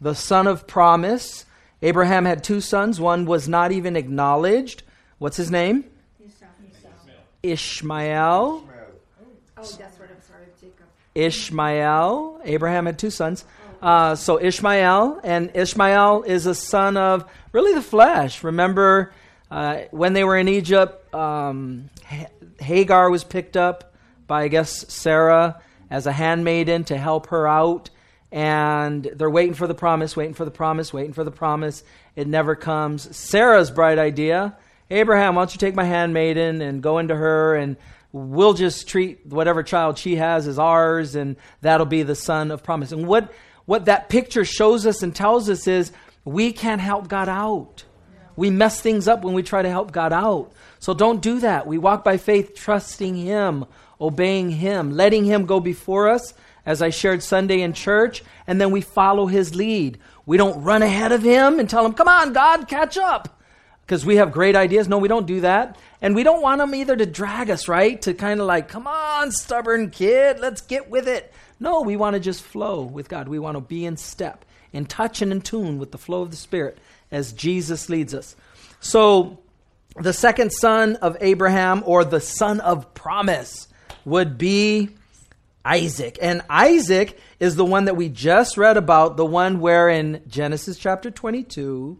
the 0.00 0.14
son 0.14 0.46
of 0.46 0.66
promise. 0.66 1.44
Abraham 1.82 2.24
had 2.24 2.42
two 2.42 2.60
sons. 2.60 3.00
One 3.00 3.26
was 3.26 3.48
not 3.48 3.72
even 3.72 3.96
acknowledged. 3.96 4.84
What's 5.18 5.36
his 5.36 5.50
name? 5.50 5.84
Ishmael. 6.22 6.62
Ishmael. 7.42 8.64
Oh, 9.56 9.62
that's 9.62 9.98
what 9.98 10.08
I'm 10.10 10.22
sorry, 10.22 10.46
Jacob. 10.60 10.86
Ishmael. 11.14 12.40
Abraham 12.44 12.86
had 12.86 12.98
two 12.98 13.10
sons. 13.10 13.44
Uh, 13.82 14.14
so 14.14 14.40
Ishmael, 14.40 15.20
and 15.24 15.50
Ishmael 15.54 16.22
is 16.22 16.46
a 16.46 16.54
son 16.54 16.96
of 16.96 17.28
really 17.52 17.74
the 17.74 17.82
flesh. 17.82 18.44
Remember 18.44 19.12
uh, 19.50 19.82
when 19.90 20.12
they 20.12 20.22
were 20.22 20.36
in 20.36 20.48
Egypt, 20.48 21.12
um, 21.14 21.90
Hagar 22.60 23.10
was 23.10 23.24
picked 23.24 23.56
up 23.56 23.94
by, 24.26 24.42
I 24.42 24.48
guess, 24.48 24.92
Sarah 24.92 25.60
as 25.90 26.06
a 26.06 26.12
handmaiden 26.12 26.84
to 26.84 26.96
help 26.96 27.28
her 27.28 27.48
out. 27.48 27.90
And 28.30 29.04
they're 29.04 29.30
waiting 29.30 29.54
for 29.54 29.66
the 29.66 29.74
promise, 29.74 30.16
waiting 30.16 30.34
for 30.34 30.44
the 30.44 30.50
promise, 30.50 30.92
waiting 30.92 31.12
for 31.12 31.24
the 31.24 31.30
promise. 31.30 31.82
It 32.14 32.28
never 32.28 32.54
comes. 32.54 33.16
Sarah's 33.16 33.70
bright 33.70 33.98
idea 33.98 34.56
Abraham, 34.90 35.34
why 35.34 35.42
don't 35.42 35.52
you 35.52 35.58
take 35.58 35.74
my 35.74 35.84
handmaiden 35.84 36.62
and 36.62 36.82
go 36.82 36.98
into 36.98 37.14
her, 37.14 37.54
and 37.54 37.76
we'll 38.12 38.54
just 38.54 38.88
treat 38.88 39.26
whatever 39.26 39.62
child 39.62 39.98
she 39.98 40.16
has 40.16 40.48
as 40.48 40.58
ours, 40.58 41.14
and 41.14 41.36
that'll 41.60 41.86
be 41.86 42.02
the 42.02 42.14
son 42.14 42.50
of 42.50 42.62
promise. 42.62 42.90
And 42.92 43.06
what, 43.06 43.32
what 43.66 43.84
that 43.84 44.08
picture 44.08 44.46
shows 44.46 44.86
us 44.86 45.02
and 45.02 45.14
tells 45.14 45.50
us 45.50 45.66
is 45.66 45.92
we 46.24 46.52
can't 46.52 46.80
help 46.80 47.08
God 47.08 47.28
out. 47.28 47.84
We 48.34 48.50
mess 48.50 48.80
things 48.80 49.08
up 49.08 49.24
when 49.24 49.34
we 49.34 49.42
try 49.42 49.62
to 49.62 49.68
help 49.68 49.92
God 49.92 50.12
out. 50.12 50.52
So 50.78 50.94
don't 50.94 51.20
do 51.20 51.40
that. 51.40 51.66
We 51.66 51.76
walk 51.76 52.02
by 52.02 52.16
faith, 52.16 52.54
trusting 52.54 53.16
Him, 53.16 53.66
obeying 54.00 54.50
Him, 54.50 54.92
letting 54.92 55.24
Him 55.24 55.44
go 55.44 55.60
before 55.60 56.08
us, 56.08 56.32
as 56.64 56.80
I 56.80 56.90
shared 56.90 57.22
Sunday 57.22 57.60
in 57.60 57.72
church, 57.72 58.22
and 58.46 58.60
then 58.60 58.70
we 58.70 58.80
follow 58.80 59.26
His 59.26 59.54
lead. 59.54 59.98
We 60.24 60.36
don't 60.36 60.62
run 60.62 60.82
ahead 60.82 61.12
of 61.12 61.22
Him 61.22 61.58
and 61.58 61.68
tell 61.68 61.84
Him, 61.84 61.94
Come 61.94 62.08
on, 62.08 62.32
God, 62.32 62.68
catch 62.68 62.96
up 62.96 63.37
because 63.88 64.04
we 64.04 64.16
have 64.16 64.32
great 64.32 64.54
ideas. 64.54 64.86
No, 64.86 64.98
we 64.98 65.08
don't 65.08 65.26
do 65.26 65.40
that. 65.40 65.78
And 66.02 66.14
we 66.14 66.22
don't 66.22 66.42
want 66.42 66.58
them 66.58 66.74
either 66.74 66.94
to 66.94 67.06
drag 67.06 67.48
us, 67.48 67.68
right? 67.68 68.00
To 68.02 68.12
kind 68.12 68.38
of 68.38 68.46
like, 68.46 68.68
come 68.68 68.86
on, 68.86 69.32
stubborn 69.32 69.88
kid, 69.88 70.38
let's 70.40 70.60
get 70.60 70.90
with 70.90 71.08
it. 71.08 71.32
No, 71.58 71.80
we 71.80 71.96
want 71.96 72.12
to 72.12 72.20
just 72.20 72.42
flow 72.42 72.82
with 72.82 73.08
God. 73.08 73.28
We 73.28 73.38
want 73.38 73.56
to 73.56 73.62
be 73.62 73.86
in 73.86 73.96
step, 73.96 74.44
in 74.74 74.84
touch 74.84 75.22
and 75.22 75.32
in 75.32 75.40
tune 75.40 75.78
with 75.78 75.90
the 75.90 75.96
flow 75.96 76.20
of 76.20 76.30
the 76.30 76.36
Spirit 76.36 76.76
as 77.10 77.32
Jesus 77.32 77.88
leads 77.88 78.12
us. 78.12 78.36
So, 78.80 79.38
the 79.98 80.12
second 80.12 80.50
son 80.50 80.96
of 80.96 81.16
Abraham, 81.22 81.82
or 81.86 82.04
the 82.04 82.20
son 82.20 82.60
of 82.60 82.92
promise, 82.92 83.68
would 84.04 84.36
be 84.36 84.90
Isaac. 85.64 86.18
And 86.20 86.42
Isaac 86.50 87.18
is 87.40 87.56
the 87.56 87.64
one 87.64 87.86
that 87.86 87.96
we 87.96 88.10
just 88.10 88.58
read 88.58 88.76
about, 88.76 89.16
the 89.16 89.24
one 89.24 89.60
where 89.60 89.88
in 89.88 90.22
Genesis 90.28 90.76
chapter 90.76 91.10
22, 91.10 91.98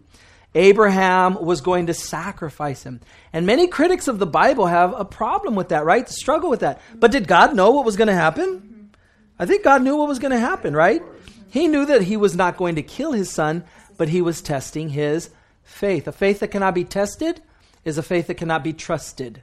Abraham 0.54 1.34
was 1.44 1.60
going 1.60 1.86
to 1.86 1.94
sacrifice 1.94 2.82
him. 2.82 3.00
And 3.32 3.46
many 3.46 3.66
critics 3.66 4.08
of 4.08 4.18
the 4.18 4.26
Bible 4.26 4.66
have 4.66 4.94
a 4.98 5.04
problem 5.04 5.54
with 5.54 5.68
that, 5.68 5.84
right? 5.84 6.08
Struggle 6.08 6.50
with 6.50 6.60
that. 6.60 6.80
But 6.94 7.12
did 7.12 7.28
God 7.28 7.54
know 7.54 7.70
what 7.70 7.84
was 7.84 7.96
going 7.96 8.08
to 8.08 8.14
happen? 8.14 8.90
I 9.38 9.46
think 9.46 9.62
God 9.62 9.82
knew 9.82 9.96
what 9.96 10.08
was 10.08 10.18
going 10.18 10.32
to 10.32 10.38
happen, 10.38 10.74
right? 10.74 11.02
He 11.50 11.68
knew 11.68 11.86
that 11.86 12.02
he 12.02 12.16
was 12.16 12.34
not 12.34 12.56
going 12.56 12.74
to 12.76 12.82
kill 12.82 13.12
his 13.12 13.30
son, 13.30 13.64
but 13.96 14.08
he 14.08 14.20
was 14.20 14.40
testing 14.42 14.88
his 14.88 15.30
faith. 15.62 16.08
A 16.08 16.12
faith 16.12 16.40
that 16.40 16.48
cannot 16.48 16.74
be 16.74 16.84
tested 16.84 17.40
is 17.84 17.98
a 17.98 18.02
faith 18.02 18.26
that 18.26 18.34
cannot 18.34 18.64
be 18.64 18.72
trusted. 18.72 19.42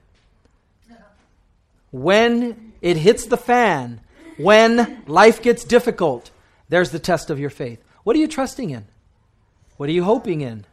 When 1.92 2.74
it 2.82 2.98
hits 2.98 3.26
the 3.28 3.38
fan, 3.38 4.02
when 4.38 5.04
life 5.08 5.42
gets 5.42 5.64
difficult, 5.64 6.32
there's 6.68 6.92
the 6.92 7.00
test 7.00 7.30
of 7.30 7.40
your 7.40 7.50
faith. 7.50 7.82
What 8.04 8.16
are 8.16 8.20
you 8.20 8.28
trusting 8.28 8.70
in? 8.70 8.86
What 9.78 9.88
are 9.88 9.94
you 9.94 10.04
hoping 10.04 10.42
in? 10.42 10.66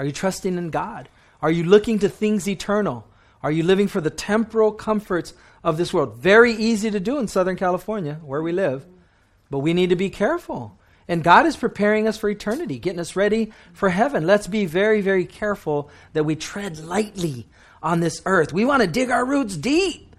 Are 0.00 0.06
you 0.06 0.12
trusting 0.12 0.56
in 0.56 0.70
God? 0.70 1.10
Are 1.42 1.50
you 1.50 1.62
looking 1.62 1.98
to 1.98 2.08
things 2.08 2.48
eternal? 2.48 3.06
Are 3.42 3.52
you 3.52 3.62
living 3.62 3.86
for 3.86 4.00
the 4.00 4.08
temporal 4.08 4.72
comforts 4.72 5.34
of 5.62 5.76
this 5.76 5.92
world? 5.92 6.16
Very 6.16 6.54
easy 6.54 6.90
to 6.90 6.98
do 6.98 7.18
in 7.18 7.28
Southern 7.28 7.56
California, 7.56 8.18
where 8.24 8.40
we 8.40 8.50
live, 8.50 8.86
but 9.50 9.58
we 9.58 9.74
need 9.74 9.90
to 9.90 9.96
be 9.96 10.08
careful. 10.08 10.78
And 11.06 11.22
God 11.22 11.44
is 11.44 11.54
preparing 11.54 12.08
us 12.08 12.16
for 12.16 12.30
eternity, 12.30 12.78
getting 12.78 12.98
us 12.98 13.14
ready 13.14 13.52
for 13.74 13.90
heaven. 13.90 14.26
Let's 14.26 14.46
be 14.46 14.64
very, 14.64 15.02
very 15.02 15.26
careful 15.26 15.90
that 16.14 16.24
we 16.24 16.34
tread 16.34 16.78
lightly 16.78 17.46
on 17.82 18.00
this 18.00 18.22
earth. 18.24 18.54
We 18.54 18.64
want 18.64 18.80
to 18.80 18.88
dig 18.88 19.10
our 19.10 19.26
roots 19.26 19.54
deep. 19.54 20.09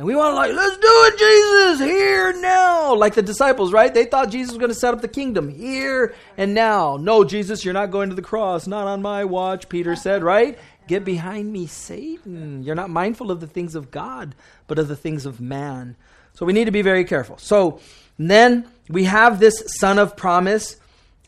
And 0.00 0.06
we 0.06 0.16
want 0.16 0.32
to 0.32 0.34
like, 0.34 0.54
let's 0.54 0.78
do 0.78 0.88
it, 0.88 1.18
Jesus, 1.18 1.86
here 1.86 2.32
now. 2.40 2.94
Like 2.94 3.12
the 3.12 3.20
disciples, 3.20 3.70
right? 3.70 3.92
They 3.92 4.06
thought 4.06 4.30
Jesus 4.30 4.52
was 4.52 4.58
going 4.58 4.70
to 4.70 4.74
set 4.74 4.94
up 4.94 5.02
the 5.02 5.08
kingdom 5.08 5.50
here 5.50 6.14
and 6.38 6.54
now. 6.54 6.96
No, 6.96 7.22
Jesus, 7.22 7.66
you're 7.66 7.74
not 7.74 7.90
going 7.90 8.08
to 8.08 8.14
the 8.14 8.22
cross. 8.22 8.66
Not 8.66 8.86
on 8.86 9.02
my 9.02 9.26
watch, 9.26 9.68
Peter 9.68 9.94
said, 9.94 10.22
right? 10.22 10.58
Get 10.88 11.04
behind 11.04 11.52
me, 11.52 11.66
Satan. 11.66 12.62
You're 12.62 12.76
not 12.76 12.88
mindful 12.88 13.30
of 13.30 13.40
the 13.40 13.46
things 13.46 13.74
of 13.74 13.90
God, 13.90 14.34
but 14.68 14.78
of 14.78 14.88
the 14.88 14.96
things 14.96 15.26
of 15.26 15.38
man. 15.38 15.96
So 16.32 16.46
we 16.46 16.54
need 16.54 16.64
to 16.64 16.70
be 16.70 16.80
very 16.80 17.04
careful. 17.04 17.36
So 17.36 17.78
then 18.18 18.70
we 18.88 19.04
have 19.04 19.38
this 19.38 19.62
son 19.66 19.98
of 19.98 20.16
promise, 20.16 20.76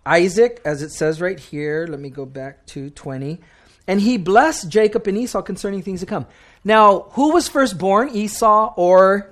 Isaac, 0.06 0.62
as 0.64 0.80
it 0.80 0.92
says 0.92 1.20
right 1.20 1.38
here. 1.38 1.86
Let 1.86 2.00
me 2.00 2.08
go 2.08 2.24
back 2.24 2.64
to 2.68 2.88
20. 2.88 3.38
And 3.86 4.00
he 4.00 4.16
blessed 4.16 4.70
Jacob 4.70 5.06
and 5.08 5.18
Esau 5.18 5.42
concerning 5.42 5.82
things 5.82 6.00
to 6.00 6.06
come. 6.06 6.24
Now, 6.64 7.06
who 7.10 7.32
was 7.32 7.48
first 7.48 7.78
born, 7.78 8.10
Esau 8.10 8.72
or 8.76 9.30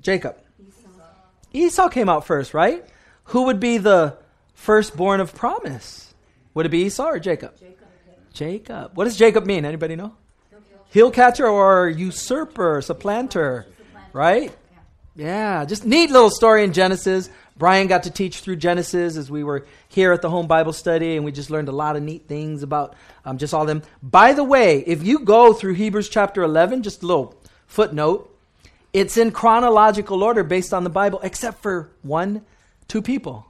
Jacob? 0.00 0.36
Esau. 0.60 0.90
Esau 1.52 1.88
came 1.88 2.08
out 2.08 2.26
first, 2.26 2.52
right? 2.52 2.84
Who 3.24 3.44
would 3.44 3.60
be 3.60 3.78
the 3.78 4.16
firstborn 4.54 5.20
of 5.20 5.34
promise? 5.34 6.12
Would 6.54 6.66
it 6.66 6.70
be 6.70 6.82
Esau 6.84 7.06
or 7.06 7.18
Jacob? 7.18 7.58
Jacob. 7.58 7.88
Jacob. 8.32 8.90
What 8.94 9.04
does 9.04 9.16
Jacob 9.16 9.46
mean? 9.46 9.64
Anybody 9.64 9.96
know? 9.96 10.14
Heel 10.90 11.10
catcher 11.10 11.46
or 11.46 11.88
usurper, 11.88 12.82
supplanter, 12.82 13.66
right? 14.12 14.52
Yeah, 15.14 15.64
just 15.64 15.84
neat 15.84 16.10
little 16.10 16.30
story 16.30 16.64
in 16.64 16.72
Genesis. 16.72 17.30
Brian 17.60 17.88
got 17.88 18.04
to 18.04 18.10
teach 18.10 18.38
through 18.38 18.56
Genesis 18.56 19.18
as 19.18 19.30
we 19.30 19.44
were 19.44 19.66
here 19.86 20.12
at 20.12 20.22
the 20.22 20.30
home 20.30 20.46
Bible 20.46 20.72
study, 20.72 21.16
and 21.16 21.26
we 21.26 21.30
just 21.30 21.50
learned 21.50 21.68
a 21.68 21.72
lot 21.72 21.94
of 21.94 22.02
neat 22.02 22.26
things 22.26 22.62
about 22.62 22.96
um, 23.26 23.36
just 23.36 23.52
all 23.52 23.66
them. 23.66 23.82
By 24.02 24.32
the 24.32 24.42
way, 24.42 24.82
if 24.86 25.02
you 25.02 25.18
go 25.18 25.52
through 25.52 25.74
Hebrews 25.74 26.08
chapter 26.08 26.42
11, 26.42 26.82
just 26.82 27.02
a 27.02 27.06
little 27.06 27.38
footnote, 27.66 28.34
it's 28.94 29.18
in 29.18 29.30
chronological 29.30 30.22
order 30.22 30.42
based 30.42 30.72
on 30.72 30.84
the 30.84 30.90
Bible, 30.90 31.20
except 31.22 31.62
for 31.62 31.90
one, 32.00 32.46
two 32.88 33.02
people. 33.02 33.44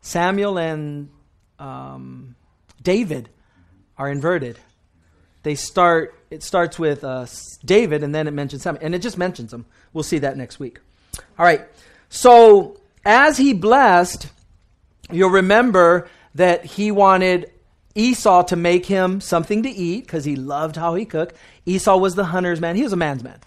Samuel 0.00 0.58
and 0.58 1.10
um, 1.58 2.36
David 2.82 3.28
are 3.98 4.10
inverted. 4.10 4.58
They 5.42 5.56
start, 5.56 6.18
it 6.30 6.42
starts 6.42 6.78
with 6.78 7.04
uh, 7.04 7.26
David, 7.66 8.02
and 8.02 8.14
then 8.14 8.28
it 8.28 8.32
mentions 8.32 8.62
Samuel, 8.62 8.82
and 8.82 8.94
it 8.94 9.00
just 9.00 9.18
mentions 9.18 9.50
them. 9.50 9.66
We'll 9.92 10.04
see 10.04 10.20
that 10.20 10.38
next 10.38 10.58
week. 10.58 10.80
All 11.38 11.44
right. 11.44 11.66
So 12.08 12.80
as 13.06 13.38
he 13.38 13.54
blessed, 13.54 14.28
you'll 15.10 15.30
remember 15.30 16.08
that 16.34 16.64
he 16.64 16.90
wanted 16.90 17.50
Esau 17.94 18.42
to 18.42 18.56
make 18.56 18.84
him 18.84 19.20
something 19.20 19.62
to 19.62 19.70
eat 19.70 20.02
because 20.02 20.24
he 20.24 20.36
loved 20.36 20.76
how 20.76 20.94
he 20.96 21.04
cooked. 21.04 21.36
Esau 21.64 21.96
was 21.96 22.14
the 22.14 22.24
hunter's 22.24 22.60
man, 22.60 22.76
he 22.76 22.82
was 22.82 22.92
a 22.92 22.96
man's 22.96 23.22
man. 23.22 23.38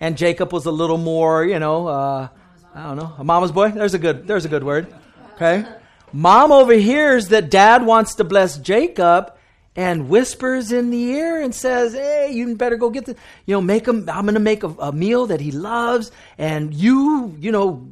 And 0.00 0.18
Jacob 0.18 0.52
was 0.52 0.66
a 0.66 0.70
little 0.70 0.98
more, 0.98 1.44
you 1.44 1.58
know, 1.58 1.86
uh, 1.86 2.28
I 2.74 2.82
don't 2.82 2.96
know, 2.96 3.14
a 3.16 3.24
mama's 3.24 3.52
boy. 3.52 3.70
There's 3.70 3.94
a 3.94 3.98
good, 3.98 4.26
there's 4.26 4.44
a 4.44 4.48
good 4.48 4.64
word. 4.64 4.92
Okay. 5.36 5.64
Mom 6.12 6.52
overhears 6.52 7.28
that 7.28 7.50
dad 7.50 7.86
wants 7.86 8.16
to 8.16 8.24
bless 8.24 8.58
Jacob 8.58 9.32
and 9.76 10.08
whispers 10.08 10.70
in 10.70 10.90
the 10.90 11.02
ear 11.10 11.40
and 11.40 11.54
says, 11.54 11.94
"Hey, 11.94 12.30
you 12.32 12.54
better 12.56 12.76
go 12.76 12.90
get 12.90 13.06
the, 13.06 13.16
you 13.46 13.54
know, 13.54 13.60
make 13.60 13.86
him. 13.86 14.08
I'm 14.08 14.24
going 14.24 14.34
to 14.34 14.40
make 14.40 14.62
a, 14.62 14.68
a, 14.68 14.92
meal 14.92 15.26
that 15.26 15.40
he 15.40 15.50
loves, 15.50 16.12
and 16.38 16.72
you, 16.72 17.36
you 17.40 17.50
know, 17.50 17.86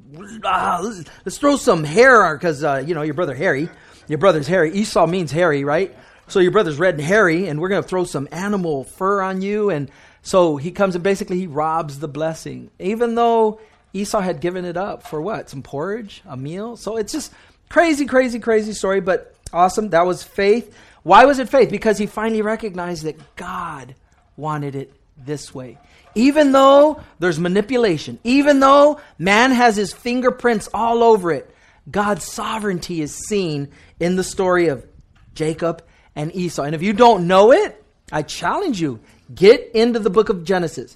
uh, 0.45 0.93
let's 1.25 1.39
throw 1.39 1.57
some 1.57 1.85
hair 1.85 2.37
because 2.37 2.63
uh, 2.63 2.83
you 2.87 2.95
know 2.95 3.03
your 3.03 3.15
brother 3.15 3.35
hairy, 3.35 3.69
your 4.09 4.19
brother's 4.19 4.47
hairy. 4.47 4.73
Esau 4.73 5.07
means 5.07 5.33
hairy, 5.33 5.65
right? 5.65 5.97
So 6.29 6.41
your 6.41 6.53
brother's 6.53 6.79
red 6.79 6.95
and 6.95 7.03
hairy, 7.03 7.49
and 7.49 7.61
we're 7.61 7.69
going 7.69 7.83
to 7.83 7.89
throw 7.89 8.05
some 8.05 8.29
animal 8.33 8.85
fur 8.85 9.21
on 9.21 9.43
you 9.43 9.71
and 9.71 9.91
So 10.23 10.57
he 10.57 10.71
comes 10.71 10.95
and 10.95 11.03
basically 11.03 11.39
he 11.39 11.47
robs 11.47 11.99
the 11.99 12.09
blessing, 12.09 12.71
even 12.79 13.17
though 13.17 13.61
Esau 13.93 14.21
had 14.21 14.41
given 14.41 14.65
it 14.65 14.77
up 14.77 15.07
for 15.07 15.21
what? 15.21 15.51
Some 15.51 15.63
porridge, 15.63 16.23
a 16.27 16.37
meal. 16.37 16.77
So 16.77 16.97
it's 16.97 17.13
just 17.13 17.33
crazy, 17.69 18.07
crazy, 18.07 18.39
crazy 18.39 18.73
story, 18.73 19.01
but 19.01 19.35
awesome. 19.53 19.91
That 19.91 20.07
was 20.07 20.23
faith. 20.23 20.75
Why 21.03 21.25
was 21.25 21.39
it 21.39 21.49
faith? 21.49 21.71
Because 21.71 21.99
he 21.99 22.07
finally 22.07 22.43
recognized 22.43 23.05
that 23.05 23.37
God 23.37 23.95
wanted 24.37 24.75
it 24.75 24.93
this 25.17 25.55
way. 25.55 25.79
Even 26.15 26.53
though 26.53 27.01
there's 27.19 27.39
manipulation, 27.39 28.19
even 28.25 28.61
though 28.61 29.01
man 29.19 29.51
has 29.51 29.77
his 29.77 29.93
fingerprints 29.93 30.69
all 30.73 31.03
over 31.03 31.33
it, 31.33 31.55
God's 31.91 32.25
sovereignty 32.25 33.01
is 33.01 33.15
seen 33.15 33.69
in 33.99 34.17
the 34.17 34.25
story 34.25 34.69
of 34.69 34.87
Jacob 35.35 35.83
and 36.15 36.35
Esau. 36.35 36.63
And 36.63 36.75
if 36.75 36.83
you 36.83 36.93
don't 36.93 37.27
know 37.27 37.53
it, 37.53 37.83
I 38.13 38.23
challenge 38.23 38.81
you 38.81 39.01
get 39.35 39.71
into 39.75 39.99
the 39.99 40.11
book 40.11 40.29
of 40.29 40.45
Genesis. 40.45 40.95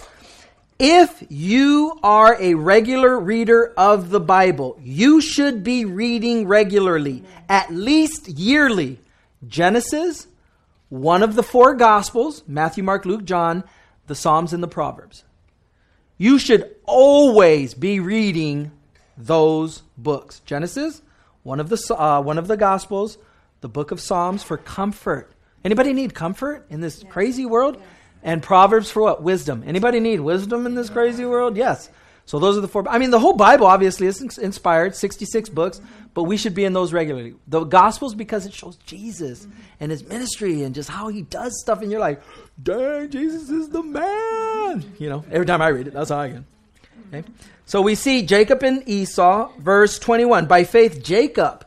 If 0.79 1.25
you 1.31 1.99
are 2.03 2.37
a 2.39 2.55
regular 2.55 3.19
reader 3.19 3.73
of 3.79 4.11
the 4.11 4.21
Bible, 4.21 4.79
you 4.83 5.23
should 5.23 5.65
be 5.65 5.87
reading 5.87 6.47
regularly, 6.47 7.25
at 7.49 7.73
least 7.73 8.29
yearly. 8.29 8.99
Genesis, 9.47 10.27
one 10.89 11.23
of 11.23 11.35
the 11.35 11.43
four 11.43 11.75
Gospels 11.75 12.43
Matthew, 12.47 12.85
Mark, 12.85 13.05
Luke, 13.05 13.25
John, 13.25 13.65
the 14.07 14.15
Psalms, 14.15 14.53
and 14.53 14.63
the 14.63 14.69
Proverbs. 14.69 15.25
You 16.19 16.39
should 16.39 16.75
always 16.87 17.75
be 17.75 18.01
reading 18.01 18.73
those 19.19 19.83
books. 19.97 20.41
Genesis, 20.41 21.03
one 21.43 21.61
of 21.61 21.69
the, 21.69 21.97
uh, 21.97 22.21
one 22.23 22.39
of 22.39 22.49
the 22.49 22.57
Gospels, 22.57 23.19
the 23.61 23.69
book 23.69 23.91
of 23.91 24.01
Psalms 24.01 24.43
for 24.43 24.57
comfort. 24.57 25.33
Anybody 25.65 25.93
need 25.93 26.15
comfort 26.15 26.67
in 26.71 26.81
this 26.81 27.03
crazy 27.09 27.45
world? 27.45 27.83
And 28.23 28.43
Proverbs 28.43 28.91
for 28.91 29.03
what? 29.03 29.23
Wisdom. 29.23 29.63
Anybody 29.67 30.01
need 30.01 30.21
wisdom 30.21 30.67
in 30.67 30.75
this 30.75 30.91
crazy 30.91 31.25
world? 31.25 31.57
Yes. 31.57 31.91
So 32.27 32.41
those 32.41 32.59
are 32.59 32.61
the 32.61 32.69
four. 32.69 32.87
I 32.89 32.99
mean, 32.99 33.11
the 33.11 33.21
whole 33.21 33.35
Bible 33.35 33.67
obviously 33.67 34.09
is 34.09 34.21
inspired, 34.39 34.97
66 34.97 35.49
books, 35.49 35.81
but 36.13 36.25
we 36.25 36.37
should 36.37 36.55
be 36.55 36.65
in 36.65 36.73
those 36.73 36.93
regularly. 36.93 37.35
The 37.47 37.63
Gospels 37.63 38.17
because 38.17 38.47
it 38.47 38.53
shows 38.53 38.77
Jesus 38.85 39.47
and 39.79 39.93
his 39.93 40.03
ministry 40.05 40.65
and 40.65 40.75
just 40.75 40.91
how 40.91 41.07
he 41.09 41.23
does 41.23 41.59
stuff, 41.61 41.83
and 41.83 41.91
you're 41.91 42.01
like, 42.01 42.21
dang, 42.61 43.11
Jesus 43.11 43.49
is 43.49 43.69
the 43.69 43.83
man. 43.83 44.93
You 44.99 45.09
know, 45.09 45.25
every 45.31 45.47
time 45.47 45.63
I 45.63 45.69
read 45.69 45.87
it, 45.87 45.95
that's 45.95 46.11
how 46.11 46.19
I 46.19 46.29
get. 46.29 46.43
Okay? 47.09 47.29
So 47.65 47.81
we 47.81 47.95
see 47.95 48.23
Jacob 48.23 48.65
and 48.65 48.89
Esau, 48.89 49.53
verse 49.59 50.01
21. 50.01 50.47
By 50.47 50.65
faith, 50.65 51.05
Jacob, 51.05 51.65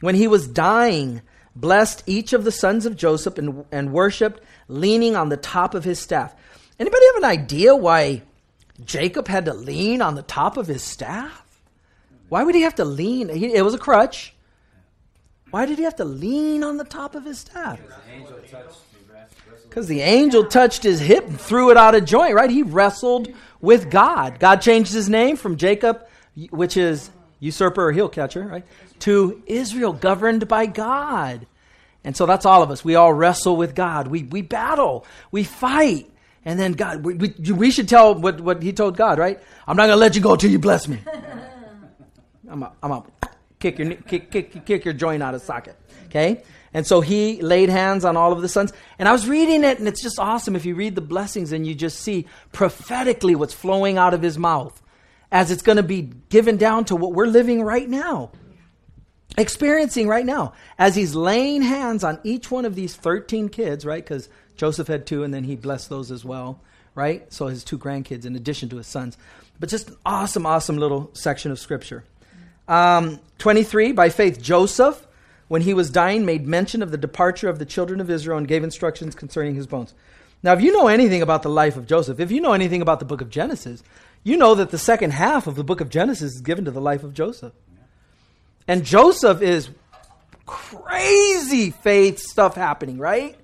when 0.00 0.14
he 0.14 0.26
was 0.26 0.48
dying, 0.48 1.20
blessed 1.54 2.02
each 2.06 2.32
of 2.32 2.44
the 2.44 2.52
sons 2.52 2.86
of 2.86 2.96
Joseph 2.96 3.36
and, 3.36 3.66
and 3.70 3.92
worshiped 3.92 4.42
leaning 4.68 5.16
on 5.16 5.28
the 5.28 5.36
top 5.36 5.74
of 5.74 5.84
his 5.84 5.98
staff. 5.98 6.34
Anybody 6.78 7.04
have 7.06 7.24
an 7.24 7.30
idea 7.30 7.74
why 7.74 8.22
Jacob 8.84 9.28
had 9.28 9.44
to 9.46 9.54
lean 9.54 10.02
on 10.02 10.14
the 10.14 10.22
top 10.22 10.56
of 10.56 10.66
his 10.66 10.82
staff? 10.82 11.44
Why 12.28 12.44
would 12.44 12.54
he 12.54 12.62
have 12.62 12.74
to 12.76 12.84
lean? 12.84 13.28
He, 13.28 13.54
it 13.54 13.62
was 13.62 13.74
a 13.74 13.78
crutch. 13.78 14.34
Why 15.50 15.66
did 15.66 15.78
he 15.78 15.84
have 15.84 15.96
to 15.96 16.04
lean 16.04 16.62
on 16.62 16.76
the 16.76 16.84
top 16.84 17.14
of 17.14 17.24
his 17.24 17.38
staff? 17.38 17.80
Because 19.68 19.86
the 19.86 20.00
angel 20.00 20.44
touched 20.44 20.82
his 20.82 21.00
hip 21.00 21.26
and 21.26 21.40
threw 21.40 21.70
it 21.70 21.76
out 21.76 21.94
of 21.94 22.04
joint, 22.04 22.34
right? 22.34 22.50
He 22.50 22.62
wrestled 22.62 23.28
with 23.60 23.90
God. 23.90 24.38
God 24.38 24.60
changed 24.60 24.92
his 24.92 25.08
name 25.08 25.36
from 25.36 25.56
Jacob, 25.56 26.06
which 26.50 26.76
is 26.76 27.10
usurper 27.40 27.88
or 27.88 27.92
heel 27.92 28.08
catcher, 28.08 28.42
right, 28.42 28.64
to 29.00 29.42
Israel, 29.46 29.92
governed 29.92 30.48
by 30.48 30.66
God. 30.66 31.46
And 32.04 32.16
so 32.16 32.26
that's 32.26 32.46
all 32.46 32.62
of 32.62 32.70
us. 32.70 32.84
We 32.84 32.94
all 32.94 33.12
wrestle 33.12 33.56
with 33.56 33.74
God. 33.74 34.08
We, 34.08 34.22
we 34.22 34.42
battle. 34.42 35.04
We 35.30 35.44
fight. 35.44 36.10
And 36.48 36.58
then 36.58 36.72
God, 36.72 37.04
we, 37.04 37.12
we, 37.12 37.52
we 37.52 37.70
should 37.70 37.90
tell 37.90 38.14
what, 38.14 38.40
what 38.40 38.62
he 38.62 38.72
told 38.72 38.96
God, 38.96 39.18
right? 39.18 39.38
I'm 39.66 39.76
not 39.76 39.82
going 39.82 39.96
to 39.96 40.00
let 40.00 40.16
you 40.16 40.22
go 40.22 40.34
till 40.34 40.50
you 40.50 40.58
bless 40.58 40.88
me. 40.88 40.98
I'm 42.50 42.62
up. 42.62 42.74
I'm. 42.82 43.02
Kick 43.58 43.78
your, 43.78 43.94
kick, 43.96 44.30
kick, 44.30 44.64
kick 44.64 44.82
your 44.86 44.94
joint 44.94 45.22
out 45.22 45.34
of 45.34 45.42
socket. 45.42 45.76
Okay? 46.06 46.42
And 46.72 46.86
so 46.86 47.02
he 47.02 47.42
laid 47.42 47.68
hands 47.68 48.06
on 48.06 48.16
all 48.16 48.32
of 48.32 48.40
the 48.40 48.48
sons. 48.48 48.72
And 48.98 49.06
I 49.06 49.12
was 49.12 49.28
reading 49.28 49.62
it, 49.62 49.78
and 49.78 49.86
it's 49.86 50.02
just 50.02 50.18
awesome 50.18 50.56
if 50.56 50.64
you 50.64 50.74
read 50.74 50.94
the 50.94 51.02
blessings 51.02 51.52
and 51.52 51.66
you 51.66 51.74
just 51.74 52.00
see 52.00 52.26
prophetically 52.52 53.34
what's 53.34 53.52
flowing 53.52 53.98
out 53.98 54.14
of 54.14 54.22
his 54.22 54.38
mouth 54.38 54.80
as 55.30 55.50
it's 55.50 55.60
going 55.60 55.76
to 55.76 55.82
be 55.82 56.10
given 56.30 56.56
down 56.56 56.86
to 56.86 56.96
what 56.96 57.12
we're 57.12 57.26
living 57.26 57.62
right 57.62 57.90
now 57.90 58.30
experiencing 59.36 60.08
right 60.08 60.24
now 60.26 60.52
as 60.78 60.96
he's 60.96 61.14
laying 61.14 61.62
hands 61.62 62.02
on 62.02 62.18
each 62.24 62.50
one 62.50 62.64
of 62.64 62.74
these 62.74 62.96
13 62.96 63.48
kids, 63.50 63.84
right? 63.84 64.02
Because 64.02 64.28
Joseph 64.58 64.88
had 64.88 65.06
two 65.06 65.24
and 65.24 65.32
then 65.32 65.44
he 65.44 65.56
blessed 65.56 65.88
those 65.88 66.10
as 66.10 66.24
well, 66.24 66.60
right? 66.94 67.32
So 67.32 67.46
his 67.46 67.64
two 67.64 67.78
grandkids 67.78 68.26
in 68.26 68.36
addition 68.36 68.68
to 68.68 68.76
his 68.76 68.86
sons. 68.86 69.16
But 69.58 69.70
just 69.70 69.88
an 69.88 69.96
awesome, 70.04 70.44
awesome 70.44 70.76
little 70.76 71.10
section 71.14 71.50
of 71.50 71.58
scripture. 71.58 72.04
Um, 72.68 73.20
23, 73.38 73.92
by 73.92 74.10
faith, 74.10 74.42
Joseph, 74.42 75.06
when 75.48 75.62
he 75.62 75.72
was 75.72 75.90
dying, 75.90 76.26
made 76.26 76.46
mention 76.46 76.82
of 76.82 76.90
the 76.90 76.98
departure 76.98 77.48
of 77.48 77.58
the 77.58 77.64
children 77.64 78.00
of 78.00 78.10
Israel 78.10 78.36
and 78.36 78.46
gave 78.46 78.62
instructions 78.62 79.14
concerning 79.14 79.54
his 79.54 79.66
bones. 79.66 79.94
Now, 80.42 80.52
if 80.52 80.60
you 80.60 80.72
know 80.72 80.88
anything 80.88 81.22
about 81.22 81.42
the 81.42 81.48
life 81.48 81.76
of 81.76 81.86
Joseph, 81.86 82.20
if 82.20 82.30
you 82.30 82.40
know 82.40 82.52
anything 82.52 82.82
about 82.82 82.98
the 82.98 83.04
book 83.04 83.20
of 83.20 83.30
Genesis, 83.30 83.82
you 84.22 84.36
know 84.36 84.54
that 84.54 84.70
the 84.70 84.78
second 84.78 85.12
half 85.12 85.46
of 85.46 85.56
the 85.56 85.64
book 85.64 85.80
of 85.80 85.88
Genesis 85.88 86.34
is 86.34 86.40
given 86.40 86.64
to 86.66 86.70
the 86.70 86.80
life 86.80 87.02
of 87.02 87.14
Joseph. 87.14 87.52
And 88.68 88.84
Joseph 88.84 89.40
is 89.40 89.70
crazy 90.46 91.70
faith 91.70 92.18
stuff 92.18 92.54
happening, 92.54 92.98
right? 92.98 93.36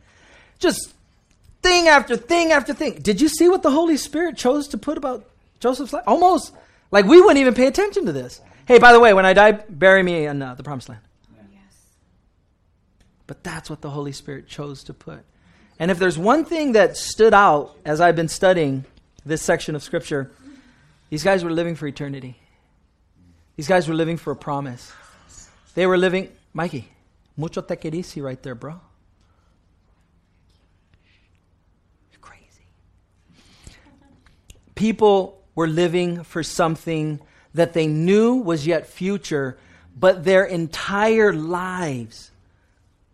Just 0.59 0.94
thing 1.65 1.89
after 1.89 2.17
thing 2.17 2.53
after 2.53 2.75
thing. 2.75 2.95
Did 3.01 3.21
you 3.21 3.29
see 3.29 3.49
what 3.49 3.63
the 3.63 3.71
Holy 3.71 3.97
Spirit 3.97 4.37
chose 4.37 4.69
to 4.69 4.79
put 4.79 4.99
about 4.99 5.29
Joseph's 5.61 5.93
life? 5.93 6.05
Almost 6.07 6.53
like 6.91 7.07
we 7.07 7.21
wouldn't 7.21 7.39
even 7.39 7.55
pay 7.55 7.67
attention 7.67 8.07
to 8.07 8.13
this. 8.13 8.41
Hey, 8.67 8.79
by 8.79 8.93
the 8.93 9.01
way, 9.01 9.13
when 9.13 9.27
I 9.27 9.33
die, 9.33 9.53
bury 9.53 10.03
me 10.03 10.27
in 10.27 10.41
uh, 10.41 10.55
the 10.55 10.63
promised 10.63 10.89
land. 10.89 11.03
Yes. 11.53 11.61
But 13.27 13.43
that's 13.43 13.69
what 13.69 13.81
the 13.81 13.91
Holy 13.91 14.13
Spirit 14.13 14.47
chose 14.47 14.85
to 14.85 14.95
put. 14.95 15.25
And 15.79 15.91
if 15.91 15.99
there's 15.99 16.17
one 16.17 16.45
thing 16.45 16.73
that 16.73 16.97
stood 16.97 17.35
out 17.35 17.77
as 17.85 18.01
I've 18.01 18.17
been 18.17 18.29
studying 18.29 18.85
this 19.27 19.43
section 19.43 19.75
of 19.75 19.83
Scripture, 19.83 20.31
these 21.11 21.25
guys 21.25 21.45
were 21.45 21.51
living 21.51 21.75
for 21.75 21.87
eternity. 21.87 22.37
These 23.57 23.69
guys 23.69 23.89
were 23.89 23.95
living 23.95 24.17
for 24.17 24.31
a 24.33 24.37
promise. 24.37 24.93
They 25.75 25.87
were 25.87 25.99
living, 25.99 26.31
Mikey, 26.53 26.89
mucho 27.37 27.61
te 27.61 27.77
querisi 27.77 28.23
right 28.23 28.41
there, 28.43 28.55
bro. 28.55 28.81
You're 32.13 32.21
crazy. 32.21 32.67
People 34.75 35.41
were 35.55 35.69
living 35.69 36.25
for 36.25 36.43
something 36.43 37.21
that 37.55 37.73
they 37.73 37.87
knew 37.87 38.35
was 38.35 38.67
yet 38.67 38.87
future, 38.87 39.57
but 39.97 40.25
their 40.25 40.45
entire 40.45 41.33
lives 41.33 42.31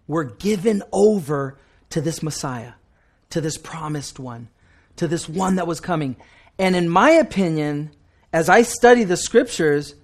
were 0.06 0.24
given 0.24 0.82
over 0.92 1.56
to 1.90 2.00
this 2.00 2.22
Messiah, 2.22 2.72
to 3.30 3.40
this 3.40 3.58
promised 3.58 4.18
one, 4.18 4.48
to 4.96 5.06
this 5.06 5.28
one 5.28 5.56
that 5.56 5.66
was 5.66 5.80
coming. 5.80 6.16
And 6.58 6.74
in 6.74 6.88
my 6.88 7.10
opinion, 7.10 7.90
as 8.32 8.48
I 8.48 8.62
study 8.62 9.04
the 9.04 9.16
scriptures, 9.16 9.94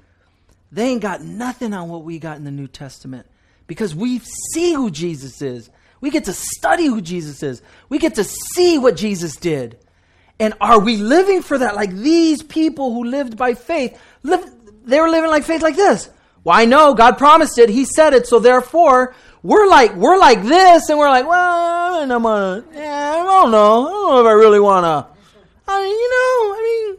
they 0.71 0.91
ain't 0.91 1.03
got 1.03 1.23
nothing 1.23 1.73
on 1.73 1.89
what 1.89 2.05
we 2.05 2.19
got 2.19 2.37
in 2.37 2.45
the 2.45 2.51
New 2.51 2.69
Testament 2.69 3.27
because 3.67 3.95
we 3.95 4.21
see 4.53 4.73
who 4.73 4.91
Jesus 4.91 5.41
is. 5.41 5.71
We 6.01 6.11
get 6.11 6.25
to 6.25 6.33
study 6.33 6.87
who 6.87 7.01
Jesus 7.01 7.43
is. 7.43 7.63
We 7.89 7.99
get 7.99 8.17
to 8.17 8.25
see 8.25 8.79
what 8.79 8.97
Jesus 8.97 9.37
did. 9.37 9.79
And 10.39 10.55
are 10.61 10.81
we 10.81 10.97
living 10.97 11.43
for 11.43 11.59
that? 11.59 11.77
Like 11.77 11.93
these 11.93 12.43
people 12.43 12.93
who 12.93 13.05
lived 13.05 13.37
by 13.37 13.55
faith, 13.55 13.99
live, 14.23 14.45
they 14.85 15.01
were 15.01 15.09
living 15.09 15.31
like 15.31 15.45
faith 15.45 15.63
like 15.63 15.77
this. 15.77 16.11
Well, 16.45 16.57
I 16.57 16.65
know 16.65 16.95
God 16.95 17.19
promised 17.19 17.59
it. 17.59 17.71
He 17.71 17.85
said 17.85 18.13
it. 18.13 18.27
So 18.27 18.39
therefore, 18.39 19.15
we're 19.43 19.67
like, 19.67 19.95
we're 19.97 20.19
like 20.19 20.43
this. 20.43 20.89
And 20.89 20.99
we're 20.99 21.09
like, 21.09 21.27
well, 21.27 22.03
I'm 22.03 22.09
gonna, 22.09 22.65
yeah, 22.73 23.17
I 23.19 23.25
don't 23.25 23.51
know. 23.51 23.87
I 23.87 23.91
don't 23.91 24.11
know 24.11 24.21
if 24.21 24.27
I 24.27 24.33
really 24.33 24.61
want 24.61 24.85
to. 24.85 25.17
I 25.69 25.83
mean, 25.83 25.91
you 25.91 26.11
know, 26.11 26.55
I 26.55 26.63
mean, 26.63 26.99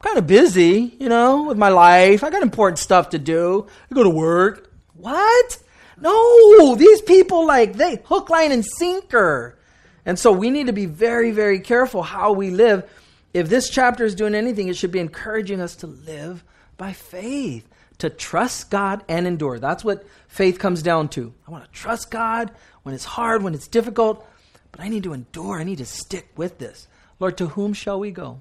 I'm 0.00 0.06
kind 0.06 0.18
of 0.18 0.26
busy, 0.26 0.96
you 0.98 1.08
know, 1.08 1.42
with 1.44 1.58
my 1.58 1.68
life. 1.68 2.24
I 2.24 2.30
got 2.30 2.42
important 2.42 2.78
stuff 2.78 3.10
to 3.10 3.18
do. 3.18 3.66
I 3.90 3.94
go 3.94 4.02
to 4.02 4.10
work. 4.10 4.70
What? 4.94 5.58
No, 6.00 6.74
these 6.76 7.02
people 7.02 7.46
like 7.46 7.74
they 7.74 8.00
hook, 8.04 8.30
line, 8.30 8.52
and 8.52 8.64
sinker. 8.64 9.58
And 10.06 10.18
so 10.18 10.32
we 10.32 10.50
need 10.50 10.66
to 10.66 10.72
be 10.72 10.86
very, 10.86 11.30
very 11.30 11.60
careful 11.60 12.02
how 12.02 12.32
we 12.32 12.50
live. 12.50 12.88
If 13.32 13.48
this 13.48 13.68
chapter 13.68 14.04
is 14.04 14.14
doing 14.14 14.34
anything, 14.34 14.68
it 14.68 14.76
should 14.76 14.92
be 14.92 14.98
encouraging 14.98 15.60
us 15.60 15.76
to 15.76 15.86
live 15.86 16.42
by 16.76 16.92
faith, 16.92 17.68
to 17.98 18.10
trust 18.10 18.70
God 18.70 19.04
and 19.08 19.26
endure. 19.26 19.58
That's 19.58 19.84
what 19.84 20.06
faith 20.28 20.58
comes 20.58 20.82
down 20.82 21.08
to. 21.10 21.32
I 21.46 21.50
want 21.50 21.64
to 21.64 21.70
trust 21.70 22.10
God 22.10 22.50
when 22.82 22.94
it's 22.94 23.04
hard, 23.04 23.42
when 23.42 23.54
it's 23.54 23.68
difficult, 23.68 24.26
but 24.72 24.80
I 24.80 24.88
need 24.88 25.04
to 25.04 25.12
endure. 25.12 25.60
I 25.60 25.64
need 25.64 25.78
to 25.78 25.86
stick 25.86 26.28
with 26.36 26.58
this. 26.58 26.88
Lord, 27.18 27.36
to 27.38 27.48
whom 27.48 27.72
shall 27.74 28.00
we 28.00 28.10
go? 28.10 28.40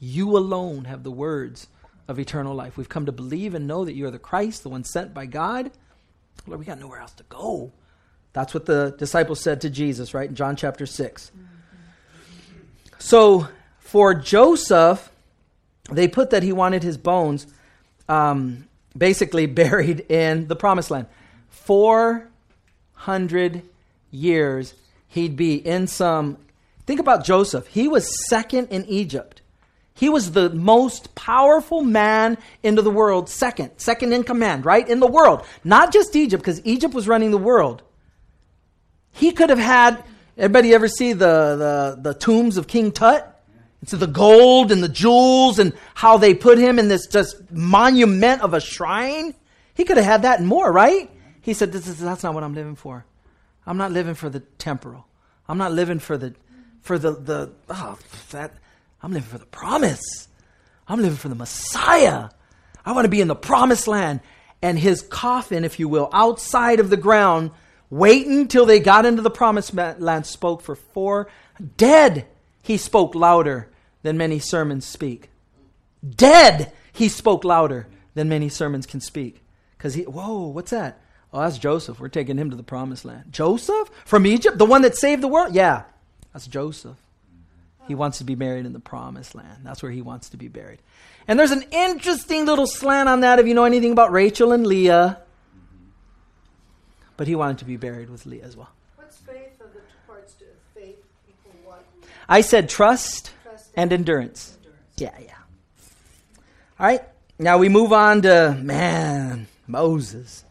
You 0.00 0.36
alone 0.36 0.86
have 0.86 1.04
the 1.04 1.12
words 1.12 1.68
of 2.08 2.18
eternal 2.18 2.56
life. 2.56 2.76
We've 2.76 2.88
come 2.88 3.06
to 3.06 3.12
believe 3.12 3.54
and 3.54 3.68
know 3.68 3.84
that 3.84 3.94
you 3.94 4.06
are 4.06 4.10
the 4.10 4.18
Christ, 4.18 4.64
the 4.64 4.68
one 4.68 4.82
sent 4.82 5.14
by 5.14 5.26
God. 5.26 5.70
Lord, 6.44 6.58
we 6.58 6.66
got 6.66 6.80
nowhere 6.80 6.98
else 6.98 7.12
to 7.12 7.24
go. 7.28 7.70
That's 8.32 8.54
what 8.54 8.66
the 8.66 8.94
disciples 8.98 9.40
said 9.40 9.60
to 9.62 9.70
Jesus, 9.70 10.14
right? 10.14 10.28
In 10.28 10.34
John 10.34 10.56
chapter 10.56 10.86
6. 10.86 11.30
Mm-hmm. 11.30 11.44
So 12.98 13.48
for 13.78 14.14
Joseph, 14.14 15.10
they 15.90 16.08
put 16.08 16.30
that 16.30 16.42
he 16.42 16.52
wanted 16.52 16.82
his 16.82 16.96
bones 16.96 17.46
um, 18.08 18.66
basically 18.96 19.46
buried 19.60 20.00
in 20.10 20.48
the 20.48 20.56
promised 20.56 20.90
land. 20.90 21.06
400 21.50 23.62
years 24.10 24.74
he'd 25.08 25.36
be 25.36 25.56
in 25.56 25.86
some. 25.86 26.38
Think 26.86 27.00
about 27.00 27.24
Joseph. 27.24 27.66
He 27.68 27.88
was 27.88 28.28
second 28.28 28.68
in 28.68 28.84
Egypt. 28.86 29.42
He 29.94 30.08
was 30.08 30.32
the 30.32 30.50
most 30.50 31.14
powerful 31.14 31.82
man 31.82 32.38
into 32.62 32.82
the 32.82 32.90
world, 32.90 33.28
second, 33.28 33.72
second 33.76 34.12
in 34.12 34.24
command, 34.24 34.64
right? 34.64 34.88
In 34.88 35.00
the 35.00 35.06
world. 35.06 35.44
Not 35.64 35.92
just 35.92 36.16
Egypt, 36.16 36.42
because 36.42 36.64
Egypt 36.64 36.94
was 36.94 37.06
running 37.06 37.30
the 37.30 37.38
world. 37.38 37.82
He 39.12 39.32
could 39.32 39.50
have 39.50 39.58
had, 39.58 40.02
everybody 40.36 40.74
ever 40.74 40.88
see 40.88 41.12
the, 41.12 41.96
the, 41.96 41.98
the 42.00 42.14
tombs 42.14 42.56
of 42.56 42.66
King 42.66 42.92
Tut? 42.92 43.28
It's 43.82 43.92
the 43.92 44.06
gold 44.06 44.70
and 44.70 44.82
the 44.82 44.88
jewels 44.88 45.58
and 45.58 45.72
how 45.94 46.16
they 46.16 46.34
put 46.34 46.56
him 46.56 46.78
in 46.78 46.88
this 46.88 47.06
just 47.08 47.50
monument 47.50 48.42
of 48.42 48.54
a 48.54 48.60
shrine. 48.60 49.34
He 49.74 49.84
could 49.84 49.96
have 49.96 50.06
had 50.06 50.22
that 50.22 50.38
and 50.38 50.48
more, 50.48 50.70
right? 50.70 51.10
He 51.40 51.52
said, 51.52 51.72
this 51.72 51.88
is, 51.88 51.98
that's 51.98 52.22
not 52.22 52.34
what 52.34 52.44
I'm 52.44 52.54
living 52.54 52.76
for. 52.76 53.04
I'm 53.66 53.76
not 53.76 53.90
living 53.90 54.14
for 54.14 54.28
the 54.28 54.40
temporal. 54.40 55.06
I'm 55.48 55.58
not 55.58 55.72
living 55.72 55.98
for 55.98 56.16
the, 56.16 56.34
for 56.80 56.98
the, 56.98 57.12
the, 57.12 57.52
oh, 57.68 57.98
that, 58.30 58.54
I'm 59.02 59.12
living 59.12 59.28
for 59.28 59.38
the 59.38 59.46
promise. 59.46 60.28
I'm 60.86 61.00
living 61.00 61.16
for 61.16 61.28
the 61.28 61.34
Messiah. 61.34 62.28
I 62.84 62.92
want 62.92 63.04
to 63.04 63.10
be 63.10 63.20
in 63.20 63.28
the 63.28 63.34
promised 63.34 63.88
land. 63.88 64.20
And 64.62 64.78
his 64.78 65.02
coffin, 65.02 65.64
if 65.64 65.80
you 65.80 65.88
will, 65.88 66.08
outside 66.12 66.78
of 66.78 66.88
the 66.88 66.96
ground, 66.96 67.50
waiting 67.92 68.48
till 68.48 68.64
they 68.64 68.80
got 68.80 69.04
into 69.04 69.20
the 69.20 69.30
promised 69.30 69.74
land, 69.74 70.24
spoke 70.24 70.62
for 70.62 70.74
four. 70.74 71.28
Dead, 71.76 72.26
he 72.62 72.78
spoke 72.78 73.14
louder 73.14 73.68
than 74.02 74.16
many 74.16 74.38
sermons 74.38 74.86
speak. 74.86 75.28
Dead, 76.16 76.72
he 76.90 77.10
spoke 77.10 77.44
louder 77.44 77.86
than 78.14 78.30
many 78.30 78.48
sermons 78.48 78.86
can 78.86 79.00
speak. 79.00 79.42
Because 79.76 79.92
he, 79.92 80.04
whoa, 80.04 80.46
what's 80.46 80.70
that? 80.70 80.98
Oh, 81.34 81.42
that's 81.42 81.58
Joseph. 81.58 82.00
We're 82.00 82.08
taking 82.08 82.38
him 82.38 82.48
to 82.48 82.56
the 82.56 82.62
promised 82.62 83.04
land. 83.04 83.26
Joseph? 83.30 83.90
From 84.06 84.26
Egypt? 84.26 84.56
The 84.56 84.64
one 84.64 84.82
that 84.82 84.96
saved 84.96 85.22
the 85.22 85.28
world? 85.28 85.54
Yeah, 85.54 85.82
that's 86.32 86.46
Joseph. 86.46 86.96
He 87.88 87.94
wants 87.94 88.18
to 88.18 88.24
be 88.24 88.34
buried 88.34 88.64
in 88.64 88.72
the 88.72 88.80
promised 88.80 89.34
land. 89.34 89.58
That's 89.64 89.82
where 89.82 89.92
he 89.92 90.00
wants 90.00 90.30
to 90.30 90.38
be 90.38 90.48
buried. 90.48 90.78
And 91.28 91.38
there's 91.38 91.50
an 91.50 91.64
interesting 91.70 92.46
little 92.46 92.66
slant 92.66 93.10
on 93.10 93.20
that 93.20 93.38
if 93.38 93.46
you 93.46 93.52
know 93.52 93.64
anything 93.64 93.92
about 93.92 94.12
Rachel 94.12 94.52
and 94.52 94.66
Leah. 94.66 95.18
But 97.22 97.28
he 97.28 97.36
wanted 97.36 97.58
to 97.58 97.64
be 97.64 97.76
buried 97.76 98.10
with 98.10 98.26
Leah 98.26 98.42
as 98.42 98.56
well. 98.56 98.68
What's 98.96 99.18
faith 99.18 99.60
of 99.60 99.72
the 99.72 99.78
two 99.78 99.94
parts 100.08 100.34
to 100.40 100.44
faith 100.74 100.96
equal 101.28 101.52
what? 101.62 101.84
I 102.28 102.40
said 102.40 102.68
trust, 102.68 103.30
Trust 103.44 103.70
and 103.76 103.92
endurance. 103.92 104.58
Yeah, 104.96 105.16
yeah. 105.22 105.36
All 106.80 106.86
right. 106.88 107.00
Now 107.38 107.58
we 107.58 107.68
move 107.68 107.92
on 107.92 108.22
to, 108.22 108.58
man, 108.60 109.46
Moses. 109.68 110.44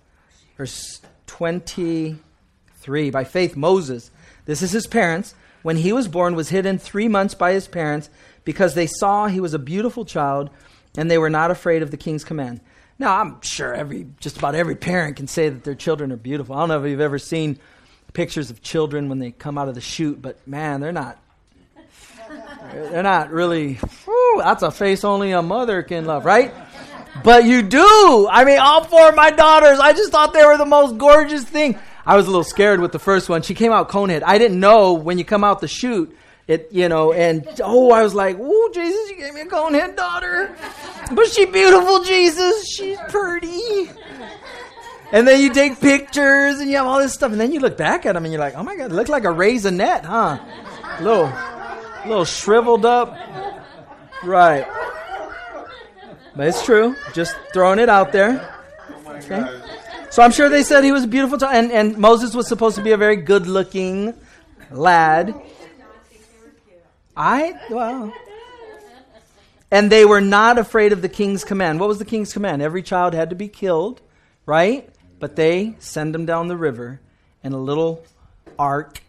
Verse 0.56 1.02
23. 1.28 3.10
By 3.10 3.26
faith, 3.26 3.58
Moses, 3.58 4.10
this 4.46 4.62
is 4.62 4.72
his 4.72 4.88
parents, 4.88 5.36
when 5.64 5.76
he 5.76 5.92
was 5.92 6.08
born, 6.08 6.36
was 6.36 6.48
hidden 6.48 6.78
three 6.78 7.10
months 7.10 7.34
by 7.34 7.52
his 7.52 7.68
parents 7.68 8.10
because 8.46 8.76
they 8.76 8.88
saw 8.88 9.28
he 9.28 9.42
was 9.42 9.54
a 9.54 9.60
beautiful 9.60 10.06
child 10.06 10.50
and 10.98 11.12
they 11.12 11.18
were 11.18 11.30
not 11.30 11.52
afraid 11.52 11.82
of 11.82 11.92
the 11.92 11.98
king's 11.98 12.24
command. 12.24 12.62
Now, 13.02 13.20
I'm 13.20 13.42
sure 13.42 13.74
every 13.74 14.06
just 14.20 14.38
about 14.38 14.54
every 14.54 14.76
parent 14.76 15.16
can 15.16 15.26
say 15.26 15.50
that 15.50 15.64
their 15.64 15.74
children 15.74 16.12
are 16.12 16.18
beautiful. 16.18 16.56
I 16.56 16.60
don't 16.60 16.70
know 16.70 16.84
if 16.84 16.88
you've 16.88 17.02
ever 17.02 17.18
seen 17.18 17.58
pictures 18.14 18.52
of 18.52 18.62
children 18.62 19.10
when 19.10 19.18
they 19.18 19.32
come 19.32 19.58
out 19.58 19.68
of 19.68 19.74
the 19.74 19.82
chute, 19.82 20.22
but 20.22 20.48
man, 20.48 20.82
they're 20.82 20.92
not 20.92 21.18
they're 22.72 23.02
not 23.02 23.32
really 23.32 23.74
whew, 24.06 24.42
that's 24.44 24.62
a 24.62 24.70
face 24.70 25.04
only 25.04 25.32
a 25.32 25.42
mother 25.42 25.82
can 25.82 26.06
love, 26.06 26.26
right? 26.26 26.54
But 27.24 27.46
you 27.46 27.64
do. 27.64 28.28
I 28.32 28.46
mean, 28.46 28.60
all 28.60 28.84
four 28.84 29.10
of 29.10 29.16
my 29.16 29.32
daughters, 29.32 29.80
I 29.80 29.94
just 29.94 30.12
thought 30.12 30.32
they 30.32 30.46
were 30.46 30.60
the 30.60 30.66
most 30.68 31.00
gorgeous 31.00 31.44
thing. 31.44 31.80
I 32.06 32.16
was 32.16 32.28
a 32.28 32.30
little 32.30 32.44
scared 32.44 32.82
with 32.82 32.92
the 32.92 33.00
first 33.00 33.30
one. 33.30 33.42
She 33.42 33.56
came 33.56 33.72
out 33.72 33.90
conehead. 33.90 34.22
I 34.24 34.38
didn't 34.38 34.60
know 34.60 34.94
when 34.94 35.18
you 35.18 35.26
come 35.26 35.44
out 35.44 35.60
the 35.60 35.68
chute, 35.68 36.16
it 36.48 36.70
you 36.72 36.90
know, 36.90 37.14
and 37.14 37.48
oh, 37.64 37.92
I 37.92 38.04
was 38.04 38.14
like, 38.14 38.38
"Oh, 38.40 38.72
Jesus, 38.74 39.10
you 39.10 39.18
gave 39.18 39.34
me 39.34 39.42
a 39.42 39.46
conehead 39.46 39.96
daughter." 39.96 40.56
But 41.12 41.28
she 41.28 41.46
beautiful, 41.46 42.04
Jesus. 42.04 42.68
She's 42.68 42.98
pretty. 43.10 43.90
And 45.12 45.28
then 45.28 45.42
you 45.42 45.54
take 45.54 45.80
pictures 45.80 46.60
and 46.60 46.70
you 46.70 46.78
have 46.78 46.88
all 46.88 47.00
this 47.00 47.14
stuff, 47.14 47.32
and 47.32 47.42
then 47.42 47.52
you 47.52 47.60
look 47.60 47.78
back 47.78 48.06
at 48.06 48.14
them 48.14 48.24
and 48.24 48.34
you're 48.34 48.42
like, 48.42 48.56
"Oh 48.56 48.64
my 48.64 48.76
God, 48.76 48.92
it 48.92 48.96
looks 48.96 49.10
like 49.10 49.24
a 49.24 49.28
raisinette, 49.28 50.06
huh? 50.06 50.40
Little, 51.02 51.32
little 52.06 52.26
shriveled 52.26 52.86
up." 52.86 53.18
Right. 54.24 54.66
But 56.36 56.48
it's 56.48 56.64
true. 56.64 56.96
Just 57.14 57.36
throwing 57.54 57.80
it 57.80 57.90
out 57.90 58.12
there. 58.12 58.58
Okay. 59.08 59.62
So 60.10 60.22
I'm 60.22 60.32
sure 60.32 60.50
they 60.50 60.64
said 60.64 60.84
he 60.84 60.92
was 60.92 61.04
a 61.04 61.08
beautiful 61.08 61.44
and, 61.46 61.72
and 61.72 61.98
Moses 61.98 62.36
was 62.36 62.48
supposed 62.48 62.76
to 62.76 62.82
be 62.82 62.92
a 62.92 62.98
very 62.98 63.16
good 63.16 63.48
looking 63.48 64.14
lad. 64.70 65.34
I, 67.16 67.60
well. 67.70 68.14
And 69.70 69.90
they 69.90 70.04
were 70.06 70.22
not 70.22 70.58
afraid 70.58 70.92
of 70.92 71.02
the 71.02 71.10
king's 71.10 71.44
command. 71.44 71.80
What 71.80 71.88
was 71.88 72.00
the 72.00 72.06
king's 72.06 72.34
command? 72.34 72.62
Every 72.62 72.84
child 72.84 73.14
had 73.14 73.30
to 73.30 73.36
be 73.36 73.48
killed, 73.48 74.02
right? 74.46 74.90
But 75.20 75.36
they 75.36 75.76
send 75.80 76.14
them 76.14 76.26
down 76.26 76.48
the 76.48 76.58
river 76.58 77.00
in 77.44 77.54
a 77.54 77.58
little 77.58 78.04
ark, 78.60 79.02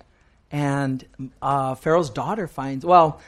and 0.50 1.04
uh, 1.40 1.74
Pharaoh's 1.74 2.10
daughter 2.10 2.46
finds, 2.46 2.84
well, 2.84 3.20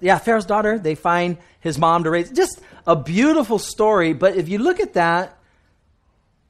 yeah, 0.00 0.18
Pharaoh's 0.18 0.46
daughter, 0.46 0.78
they 0.78 0.94
find 0.94 1.36
his 1.60 1.78
mom 1.78 2.04
to 2.04 2.10
raise. 2.10 2.30
Just 2.30 2.60
a 2.86 2.96
beautiful 2.96 3.58
story, 3.58 4.12
but 4.12 4.36
if 4.36 4.48
you 4.48 4.58
look 4.58 4.80
at 4.80 4.94
that, 4.94 5.36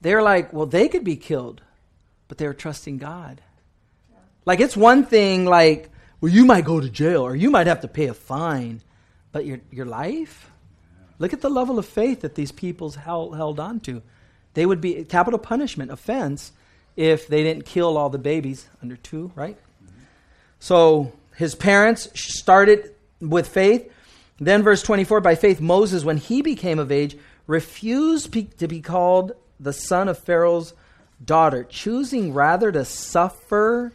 they're 0.01 0.23
like, 0.23 0.53
well, 0.53 0.67
they 0.67 0.89
could 0.89 1.05
be 1.05 1.17
killed, 1.17 1.61
but 2.29 2.39
they 2.39 2.47
were 2.47 2.55
trusting 2.55 2.99
God. 2.99 3.41
Like, 4.45 4.61
it's 4.61 4.77
one 4.77 5.05
thing, 5.05 5.45
like, 5.45 5.91
well, 6.23 6.31
you 6.31 6.45
might 6.45 6.65
go 6.65 6.81
to 6.81 6.89
jail 6.89 7.23
or 7.23 7.35
you 7.35 7.51
might 7.51 7.67
have 7.67 7.81
to 7.81 7.89
pay 7.89 8.07
a 8.07 8.15
fine, 8.15 8.81
but 9.33 9.45
your, 9.45 9.59
your 9.73 9.87
life? 9.87 10.51
Look 11.19 11.33
at 11.33 11.41
the 11.41 11.51
level 11.51 11.81
of 11.81 11.85
faith 11.85 12.21
that 12.21 12.37
these 12.37 12.53
peoples 12.53 12.95
held, 12.95 13.37
held 13.37 13.59
on 13.59 13.81
to. 13.81 14.03
They 14.55 14.65
would 14.65 14.81
be 14.81 15.03
capital 15.03 15.41
punishment, 15.41 15.91
offense, 15.91 16.53
if 16.95 17.27
they 17.27 17.43
didn't 17.43 17.67
kill 17.67 17.99
all 17.99 18.09
the 18.09 18.19
babies 18.19 18.69
under 18.81 18.95
two, 18.95 19.33
right? 19.35 19.59
So 20.61 21.13
his 21.35 21.57
parents 21.57 22.09
started 22.15 22.95
with 23.21 23.49
faith. 23.49 23.93
Then, 24.39 24.63
verse 24.63 24.83
24 24.83 25.21
by 25.23 25.35
faith, 25.35 25.61
Moses, 25.61 26.05
when 26.05 26.19
he 26.19 26.41
became 26.41 26.79
of 26.79 26.93
age, 26.93 27.17
refused 27.49 28.33
to 28.59 28.69
be 28.69 28.81
called 28.81 29.33
the 29.59 29.73
son 29.73 30.09
of 30.09 30.19
Pharaoh's 30.19 30.73
daughter, 31.25 31.65
choosing 31.65 32.33
rather 32.33 32.71
to 32.71 32.85
suffer 32.85 33.93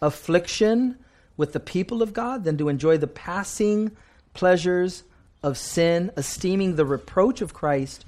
affliction 0.00 0.96
with 1.36 1.52
the 1.52 1.60
people 1.60 2.02
of 2.02 2.12
God 2.12 2.44
than 2.44 2.56
to 2.58 2.68
enjoy 2.68 2.96
the 2.96 3.06
passing 3.06 3.92
pleasures 4.34 5.04
of 5.42 5.58
sin, 5.58 6.10
esteeming 6.16 6.76
the 6.76 6.84
reproach 6.84 7.40
of 7.40 7.54
Christ 7.54 8.04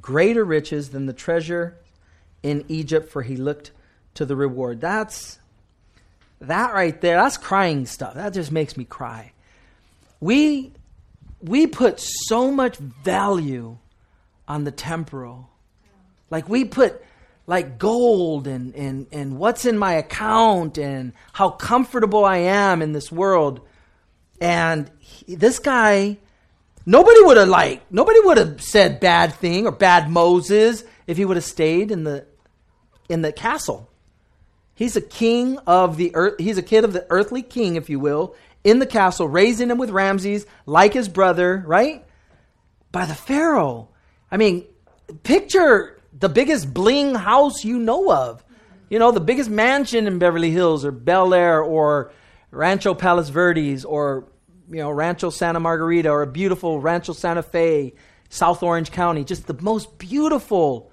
greater 0.00 0.44
riches 0.44 0.90
than 0.90 1.06
the 1.06 1.12
treasure 1.12 1.76
in 2.42 2.64
Egypt, 2.68 3.10
for 3.10 3.22
he 3.22 3.36
looked 3.36 3.70
to 4.14 4.24
the 4.24 4.36
reward. 4.36 4.80
That's 4.80 5.38
that 6.40 6.74
right 6.74 6.98
there, 7.00 7.16
that's 7.16 7.36
crying 7.36 7.86
stuff. 7.86 8.14
That 8.14 8.32
just 8.32 8.50
makes 8.50 8.76
me 8.76 8.84
cry. 8.84 9.32
We 10.20 10.72
we 11.40 11.66
put 11.66 11.98
so 12.00 12.50
much 12.50 12.76
value 12.76 13.78
on 14.46 14.64
the 14.64 14.70
temporal 14.70 15.50
like 16.30 16.48
we 16.48 16.64
put 16.64 17.04
like 17.52 17.76
gold 17.78 18.46
and, 18.46 18.74
and, 18.74 19.06
and 19.12 19.38
what's 19.38 19.66
in 19.66 19.76
my 19.76 19.92
account 19.92 20.78
and 20.78 21.12
how 21.34 21.50
comfortable 21.50 22.24
I 22.24 22.38
am 22.38 22.80
in 22.80 22.94
this 22.94 23.12
world. 23.12 23.60
And 24.40 24.90
he, 25.00 25.34
this 25.34 25.58
guy, 25.58 26.16
nobody 26.86 27.20
would 27.20 27.36
have 27.36 27.50
like, 27.50 27.82
nobody 27.92 28.20
would 28.20 28.38
have 28.38 28.62
said 28.62 29.00
bad 29.00 29.34
thing 29.34 29.66
or 29.66 29.70
bad 29.70 30.08
Moses 30.08 30.82
if 31.06 31.18
he 31.18 31.26
would 31.26 31.36
have 31.36 31.44
stayed 31.44 31.90
in 31.90 32.04
the, 32.04 32.24
in 33.10 33.20
the 33.20 33.32
castle. 33.32 33.86
He's 34.74 34.96
a 34.96 35.02
king 35.02 35.58
of 35.66 35.98
the 35.98 36.12
earth. 36.14 36.36
He's 36.38 36.56
a 36.56 36.62
kid 36.62 36.84
of 36.84 36.94
the 36.94 37.06
earthly 37.10 37.42
king, 37.42 37.76
if 37.76 37.90
you 37.90 38.00
will, 38.00 38.34
in 38.64 38.78
the 38.78 38.86
castle, 38.86 39.28
raising 39.28 39.68
him 39.68 39.76
with 39.76 39.90
Ramses, 39.90 40.46
like 40.64 40.94
his 40.94 41.06
brother, 41.06 41.62
right? 41.66 42.02
By 42.92 43.04
the 43.04 43.14
Pharaoh. 43.14 43.90
I 44.30 44.38
mean, 44.38 44.64
picture 45.22 45.98
the 46.22 46.28
biggest 46.28 46.72
bling 46.72 47.16
house 47.16 47.64
you 47.64 47.80
know 47.80 48.12
of. 48.12 48.44
You 48.88 49.00
know, 49.00 49.10
the 49.10 49.20
biggest 49.20 49.50
mansion 49.50 50.06
in 50.06 50.20
Beverly 50.20 50.52
Hills 50.52 50.84
or 50.84 50.92
Bel 50.92 51.34
Air 51.34 51.60
or 51.60 52.12
Rancho 52.52 52.94
Palos 52.94 53.28
Verdes 53.28 53.84
or, 53.84 54.28
you 54.70 54.76
know, 54.76 54.90
Rancho 54.90 55.30
Santa 55.30 55.58
Margarita 55.58 56.10
or 56.10 56.22
a 56.22 56.26
beautiful 56.28 56.78
Rancho 56.78 57.12
Santa 57.12 57.42
Fe, 57.42 57.94
South 58.28 58.62
Orange 58.62 58.92
County. 58.92 59.24
Just 59.24 59.48
the 59.48 59.60
most 59.60 59.98
beautiful, 59.98 60.92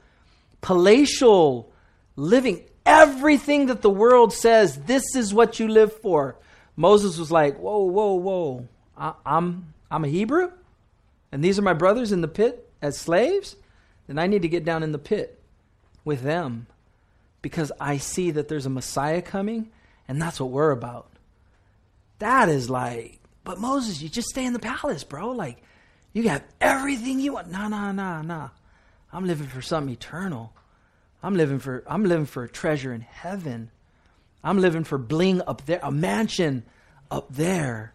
palatial 0.62 1.72
living. 2.16 2.64
Everything 2.84 3.68
that 3.68 3.84
the 3.84 3.90
world 3.90 4.34
says, 4.34 4.78
this 4.86 5.16
is 5.16 5.32
what 5.32 5.60
you 5.60 5.68
live 5.68 5.94
for. 6.02 6.38
Moses 6.76 7.20
was 7.20 7.30
like, 7.30 7.60
whoa, 7.60 7.84
whoa, 7.84 8.14
whoa. 8.14 8.68
I, 8.98 9.14
I'm 9.28 9.76
I'm 9.92 10.06
a 10.06 10.08
Hebrew, 10.08 10.52
and 11.32 11.44
these 11.44 11.60
are 11.60 11.64
my 11.64 11.74
brothers 11.74 12.12
in 12.12 12.22
the 12.22 12.28
pit 12.28 12.68
as 12.82 12.98
slaves, 12.98 13.56
then 14.10 14.18
I 14.18 14.26
need 14.26 14.42
to 14.42 14.50
get 14.50 14.66
down 14.66 14.82
in 14.82 14.92
the 14.92 14.98
pit 14.98 15.40
with 16.04 16.24
them 16.24 16.66
because 17.44 17.72
I 17.80 17.98
see 17.98 18.32
that 18.32 18.48
there's 18.48 18.66
a 18.66 18.70
Messiah 18.70 19.22
coming, 19.22 19.70
and 20.08 20.20
that's 20.20 20.40
what 20.40 20.50
we're 20.50 20.72
about. 20.72 21.12
That 22.18 22.50
is 22.50 22.72
like, 22.72 23.20
but 23.44 23.60
Moses, 23.60 24.02
you 24.02 24.10
just 24.10 24.30
stay 24.30 24.46
in 24.46 24.54
the 24.54 24.60
palace, 24.60 25.04
bro. 25.04 25.30
Like, 25.30 25.62
you 26.12 26.24
got 26.24 26.42
everything 26.60 27.20
you 27.20 27.34
want. 27.34 27.52
Nah, 27.52 27.68
nah, 27.68 27.92
nah, 27.92 28.24
nah. 28.24 28.50
I'm 29.14 29.28
living 29.28 29.46
for 29.46 29.62
something 29.62 29.94
eternal. 29.94 30.54
I'm 31.22 31.36
living 31.36 31.60
for 31.60 31.84
I'm 31.86 32.04
living 32.04 32.26
for 32.26 32.44
a 32.44 32.50
treasure 32.50 32.92
in 32.92 33.02
heaven. 33.02 33.70
I'm 34.44 34.58
living 34.58 34.86
for 34.86 34.98
bling 34.98 35.44
up 35.46 35.68
there, 35.68 35.82
a 35.84 35.92
mansion 35.92 36.64
up 37.12 37.28
there. 37.30 37.94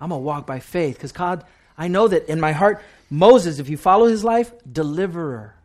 I'm 0.00 0.08
gonna 0.08 0.22
walk 0.22 0.46
by 0.46 0.60
faith 0.60 0.94
because 0.94 1.12
God, 1.12 1.44
I 1.82 1.88
know 1.88 2.06
that 2.06 2.28
in 2.28 2.38
my 2.38 2.52
heart, 2.52 2.80
Moses, 3.10 3.58
if 3.58 3.68
you 3.68 3.76
follow 3.76 4.06
his 4.06 4.22
life, 4.22 4.52
deliverer, 4.70 5.56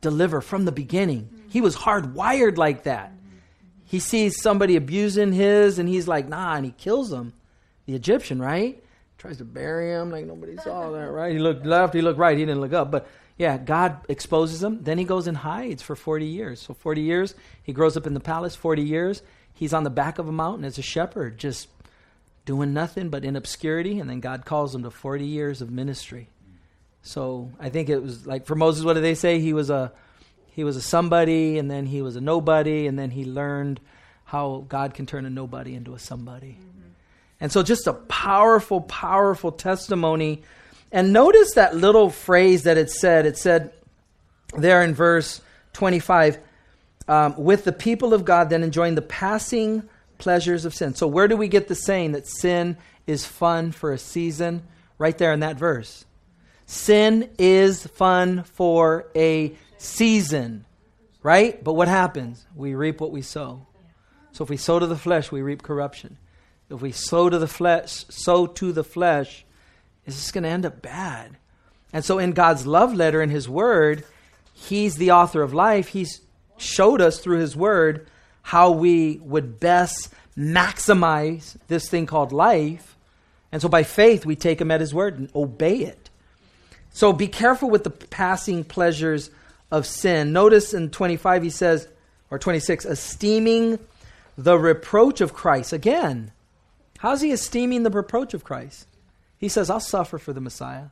deliver 0.00 0.40
from 0.40 0.64
the 0.64 0.72
beginning. 0.72 1.28
He 1.50 1.60
was 1.60 1.76
hardwired 1.76 2.56
like 2.56 2.82
that. 2.82 3.12
He 3.84 4.00
sees 4.00 4.42
somebody 4.42 4.74
abusing 4.74 5.32
his, 5.32 5.78
and 5.78 5.88
he's 5.88 6.08
like, 6.08 6.28
nah, 6.28 6.56
and 6.56 6.64
he 6.64 6.72
kills 6.72 7.10
them. 7.10 7.32
The 7.86 7.94
Egyptian, 7.94 8.42
right? 8.42 8.82
Tries 9.16 9.38
to 9.38 9.44
bury 9.44 9.92
him 9.92 10.10
like 10.10 10.26
nobody 10.26 10.56
saw 10.56 10.90
that, 10.90 11.12
right? 11.12 11.32
He 11.32 11.38
looked 11.38 11.64
left, 11.64 11.94
he 11.94 12.02
looked 12.02 12.18
right, 12.18 12.36
he 12.36 12.44
didn't 12.44 12.60
look 12.60 12.72
up. 12.72 12.90
But 12.90 13.06
yeah, 13.38 13.56
God 13.56 14.04
exposes 14.08 14.64
him. 14.64 14.82
Then 14.82 14.98
he 14.98 15.04
goes 15.04 15.28
and 15.28 15.36
hides 15.36 15.80
for 15.80 15.94
40 15.94 16.26
years. 16.26 16.60
So 16.60 16.74
40 16.74 17.02
years, 17.02 17.36
he 17.62 17.72
grows 17.72 17.96
up 17.96 18.08
in 18.08 18.14
the 18.14 18.20
palace. 18.20 18.56
40 18.56 18.82
years, 18.82 19.22
he's 19.52 19.72
on 19.72 19.84
the 19.84 19.90
back 19.90 20.18
of 20.18 20.26
a 20.26 20.32
mountain 20.32 20.64
as 20.64 20.76
a 20.76 20.82
shepherd, 20.82 21.38
just 21.38 21.68
doing 22.44 22.72
nothing 22.72 23.08
but 23.08 23.24
in 23.24 23.36
obscurity. 23.36 23.98
And 23.98 24.08
then 24.08 24.20
God 24.20 24.44
calls 24.44 24.74
him 24.74 24.82
to 24.82 24.90
40 24.90 25.24
years 25.24 25.62
of 25.62 25.70
ministry. 25.70 26.28
So 27.02 27.50
I 27.60 27.68
think 27.68 27.88
it 27.88 28.02
was 28.02 28.26
like 28.26 28.46
for 28.46 28.54
Moses, 28.54 28.84
what 28.84 28.94
did 28.94 29.04
they 29.04 29.14
say? 29.14 29.38
He 29.38 29.52
was 29.52 29.70
a 29.70 29.92
he 30.54 30.62
was 30.62 30.76
a 30.76 30.80
somebody, 30.80 31.58
and 31.58 31.68
then 31.68 31.84
he 31.84 32.00
was 32.00 32.14
a 32.14 32.20
nobody, 32.20 32.86
and 32.86 32.96
then 32.96 33.10
he 33.10 33.24
learned 33.24 33.80
how 34.24 34.64
God 34.68 34.94
can 34.94 35.04
turn 35.04 35.26
a 35.26 35.30
nobody 35.30 35.74
into 35.74 35.94
a 35.94 35.98
somebody. 35.98 36.58
Mm-hmm. 36.60 36.88
And 37.40 37.52
so, 37.52 37.62
just 37.62 37.88
a 37.88 37.92
powerful, 37.92 38.80
powerful 38.80 39.50
testimony. 39.50 40.42
And 40.92 41.12
notice 41.12 41.54
that 41.54 41.76
little 41.76 42.08
phrase 42.08 42.62
that 42.62 42.78
it 42.78 42.88
said. 42.88 43.26
It 43.26 43.36
said 43.36 43.72
there 44.56 44.82
in 44.82 44.94
verse 44.94 45.40
25, 45.72 46.38
um, 47.08 47.34
with 47.36 47.64
the 47.64 47.72
people 47.72 48.14
of 48.14 48.24
God 48.24 48.48
then 48.48 48.62
enjoying 48.62 48.94
the 48.94 49.02
passing 49.02 49.82
pleasures 50.24 50.64
of 50.64 50.74
sin. 50.74 50.94
So, 50.94 51.06
where 51.06 51.28
do 51.28 51.36
we 51.36 51.48
get 51.48 51.68
the 51.68 51.74
saying 51.74 52.12
that 52.12 52.26
sin 52.26 52.78
is 53.06 53.26
fun 53.26 53.70
for 53.70 53.92
a 53.92 53.98
season? 53.98 54.62
Right 54.96 55.16
there 55.16 55.32
in 55.32 55.40
that 55.40 55.56
verse. 55.56 56.06
Sin 56.66 57.28
is 57.38 57.86
fun 57.86 58.44
for 58.44 59.06
a 59.14 59.54
season, 59.76 60.64
right? 61.22 61.62
But 61.62 61.74
what 61.74 61.88
happens? 61.88 62.46
We 62.56 62.74
reap 62.74 63.00
what 63.00 63.10
we 63.10 63.20
sow. 63.20 63.66
So 64.32 64.44
if 64.44 64.50
we 64.50 64.56
sow 64.56 64.78
to 64.78 64.86
the 64.86 64.96
flesh, 64.96 65.30
we 65.30 65.42
reap 65.42 65.62
corruption. 65.62 66.16
If 66.70 66.80
we 66.80 66.92
sow 66.92 67.28
to 67.28 67.38
the 67.38 67.46
flesh, 67.46 68.06
sow 68.08 68.46
to 68.46 68.72
the 68.72 68.82
flesh, 68.82 69.44
is 70.06 70.16
just 70.16 70.32
going 70.32 70.44
to 70.44 70.50
end 70.50 70.64
up 70.64 70.80
bad. 70.80 71.36
And 71.92 72.02
so 72.02 72.18
in 72.18 72.32
God's 72.32 72.66
love 72.66 72.94
letter, 72.94 73.20
in 73.20 73.30
His 73.30 73.46
Word, 73.46 74.04
He's 74.54 74.96
the 74.96 75.10
author 75.10 75.42
of 75.42 75.52
life. 75.52 75.88
He's 75.88 76.22
showed 76.56 77.02
us 77.02 77.20
through 77.20 77.40
His 77.40 77.54
Word 77.54 78.08
how 78.44 78.70
we 78.70 79.18
would 79.22 79.58
best 79.58 80.10
maximize 80.36 81.56
this 81.66 81.88
thing 81.88 82.04
called 82.04 82.30
life. 82.30 82.96
And 83.50 83.62
so 83.62 83.68
by 83.68 83.84
faith, 83.84 84.26
we 84.26 84.36
take 84.36 84.60
Him 84.60 84.70
at 84.70 84.82
His 84.82 84.92
Word 84.92 85.18
and 85.18 85.34
obey 85.34 85.78
it. 85.78 86.10
So 86.90 87.12
be 87.12 87.26
careful 87.26 87.70
with 87.70 87.84
the 87.84 87.90
passing 87.90 88.62
pleasures 88.62 89.30
of 89.70 89.86
sin. 89.86 90.32
Notice 90.34 90.74
in 90.74 90.90
25 90.90 91.42
he 91.42 91.50
says, 91.50 91.88
or 92.30 92.38
26, 92.38 92.84
esteeming 92.84 93.78
the 94.36 94.58
reproach 94.58 95.22
of 95.22 95.32
Christ. 95.32 95.72
Again, 95.72 96.30
how's 96.98 97.22
he 97.22 97.32
esteeming 97.32 97.82
the 97.82 97.90
reproach 97.90 98.34
of 98.34 98.44
Christ? 98.44 98.86
He 99.38 99.48
says, 99.48 99.70
I'll 99.70 99.80
suffer 99.80 100.18
for 100.18 100.32
the 100.32 100.40
Messiah. 100.40 100.86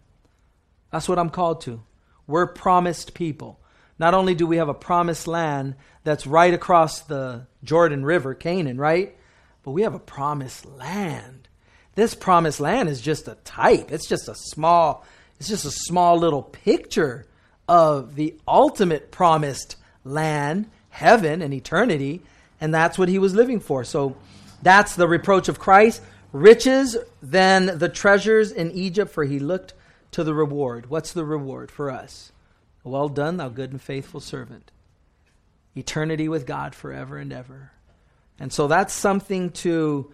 That's 0.90 1.08
what 1.08 1.18
I'm 1.18 1.30
called 1.30 1.60
to. 1.62 1.82
We're 2.26 2.46
promised 2.46 3.14
people. 3.14 3.58
Not 3.98 4.14
only 4.14 4.34
do 4.34 4.46
we 4.46 4.56
have 4.56 4.68
a 4.68 4.74
promised 4.74 5.26
land 5.26 5.74
that's 6.04 6.26
right 6.26 6.52
across 6.52 7.00
the 7.00 7.46
Jordan 7.62 8.04
River, 8.04 8.34
Canaan, 8.34 8.78
right? 8.78 9.16
But 9.62 9.72
we 9.72 9.82
have 9.82 9.94
a 9.94 10.00
promised 10.00 10.66
land. 10.66 11.48
This 11.94 12.14
promised 12.14 12.58
land 12.58 12.88
is 12.88 13.00
just 13.00 13.28
a 13.28 13.36
type. 13.44 13.92
It's 13.92 14.08
just 14.08 14.28
a 14.28 14.34
small, 14.34 15.04
it's 15.38 15.48
just 15.48 15.64
a 15.64 15.70
small 15.70 16.16
little 16.18 16.42
picture 16.42 17.26
of 17.68 18.16
the 18.16 18.34
ultimate 18.48 19.10
promised 19.10 19.76
land, 20.04 20.68
heaven 20.90 21.42
and 21.42 21.54
eternity, 21.54 22.22
and 22.60 22.72
that's 22.72 22.98
what 22.98 23.08
he 23.08 23.18
was 23.18 23.34
living 23.34 23.60
for. 23.60 23.84
So 23.84 24.16
that's 24.62 24.96
the 24.96 25.08
reproach 25.08 25.48
of 25.48 25.58
Christ. 25.58 26.02
Riches 26.32 26.96
than 27.22 27.78
the 27.78 27.88
treasures 27.88 28.52
in 28.52 28.70
Egypt, 28.72 29.12
for 29.12 29.24
he 29.24 29.38
looked 29.38 29.74
to 30.12 30.24
the 30.24 30.34
reward. 30.34 30.88
What's 30.88 31.12
the 31.12 31.24
reward 31.24 31.70
for 31.70 31.90
us? 31.90 32.32
Well 32.84 33.08
done, 33.08 33.36
thou 33.36 33.48
good 33.48 33.70
and 33.70 33.80
faithful 33.80 34.20
servant. 34.20 34.70
Eternity 35.76 36.28
with 36.28 36.46
God 36.46 36.74
forever 36.74 37.16
and 37.16 37.32
ever. 37.32 37.70
And 38.38 38.52
so 38.52 38.66
that's 38.66 38.92
something 38.92 39.50
to 39.50 40.12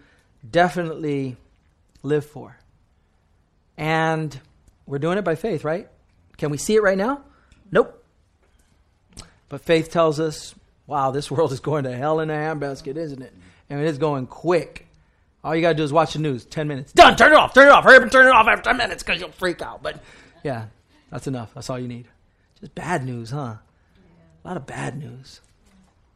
definitely 0.49 1.35
live 2.03 2.25
for. 2.25 2.57
And 3.77 4.39
we're 4.85 4.99
doing 4.99 5.17
it 5.17 5.23
by 5.23 5.35
faith, 5.35 5.63
right? 5.63 5.87
Can 6.37 6.51
we 6.51 6.57
see 6.57 6.75
it 6.75 6.83
right 6.83 6.97
now? 6.97 7.21
Nope. 7.71 8.03
But 9.49 9.61
faith 9.61 9.91
tells 9.91 10.19
us, 10.19 10.53
wow, 10.85 11.11
this 11.11 11.31
world 11.31 11.51
is 11.51 11.59
going 11.59 11.85
to 11.85 11.95
hell 11.95 12.19
in 12.19 12.29
a 12.29 12.33
handbasket, 12.33 12.97
isn't 12.97 13.21
it? 13.21 13.33
And 13.69 13.81
it's 13.81 13.97
going 13.97 14.27
quick. 14.27 14.85
All 15.43 15.55
you 15.55 15.61
got 15.61 15.69
to 15.69 15.75
do 15.75 15.83
is 15.83 15.93
watch 15.93 16.13
the 16.13 16.19
news. 16.19 16.45
10 16.45 16.67
minutes. 16.67 16.93
Done. 16.93 17.15
Turn 17.15 17.31
it 17.31 17.37
off. 17.37 17.53
Turn 17.53 17.67
it 17.67 17.71
off. 17.71 17.83
Hurry 17.83 17.97
up 17.97 18.03
and 18.03 18.11
turn 18.11 18.27
it 18.27 18.31
off 18.31 18.47
after 18.47 18.69
10 18.69 18.77
minutes 18.77 19.03
because 19.03 19.19
you'll 19.19 19.31
freak 19.31 19.61
out. 19.61 19.81
But 19.81 20.03
yeah, 20.43 20.65
that's 21.09 21.27
enough. 21.27 21.53
That's 21.53 21.69
all 21.69 21.79
you 21.79 21.87
need. 21.87 22.07
Just 22.61 22.75
bad 22.75 23.05
news, 23.05 23.31
huh? 23.31 23.55
A 24.43 24.47
lot 24.47 24.57
of 24.57 24.65
bad 24.65 24.97
news. 24.97 25.41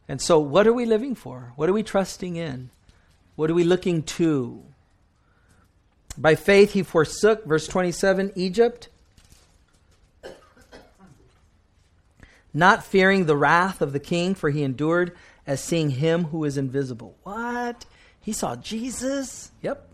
And 0.08 0.20
so, 0.20 0.38
what 0.38 0.66
are 0.66 0.72
we 0.72 0.84
living 0.84 1.14
for? 1.14 1.52
What 1.56 1.68
are 1.68 1.72
we 1.72 1.82
trusting 1.82 2.36
in? 2.36 2.70
What 3.36 3.50
are 3.50 3.54
we 3.54 3.64
looking 3.64 4.02
to? 4.02 4.62
By 6.16 6.34
faith, 6.34 6.72
he 6.72 6.82
forsook, 6.82 7.44
verse 7.44 7.66
27, 7.66 8.32
Egypt 8.36 8.88
not 12.54 12.84
fearing 12.84 13.26
the 13.26 13.36
wrath 13.36 13.82
of 13.82 13.92
the 13.92 14.00
king, 14.00 14.36
for 14.36 14.48
he 14.48 14.62
endured 14.62 15.12
as 15.46 15.62
seeing 15.62 15.90
him 15.90 16.24
who 16.24 16.44
is 16.44 16.56
invisible. 16.56 17.16
What? 17.24 17.84
He 18.20 18.32
saw 18.32 18.54
Jesus? 18.54 19.50
Yep. 19.60 19.90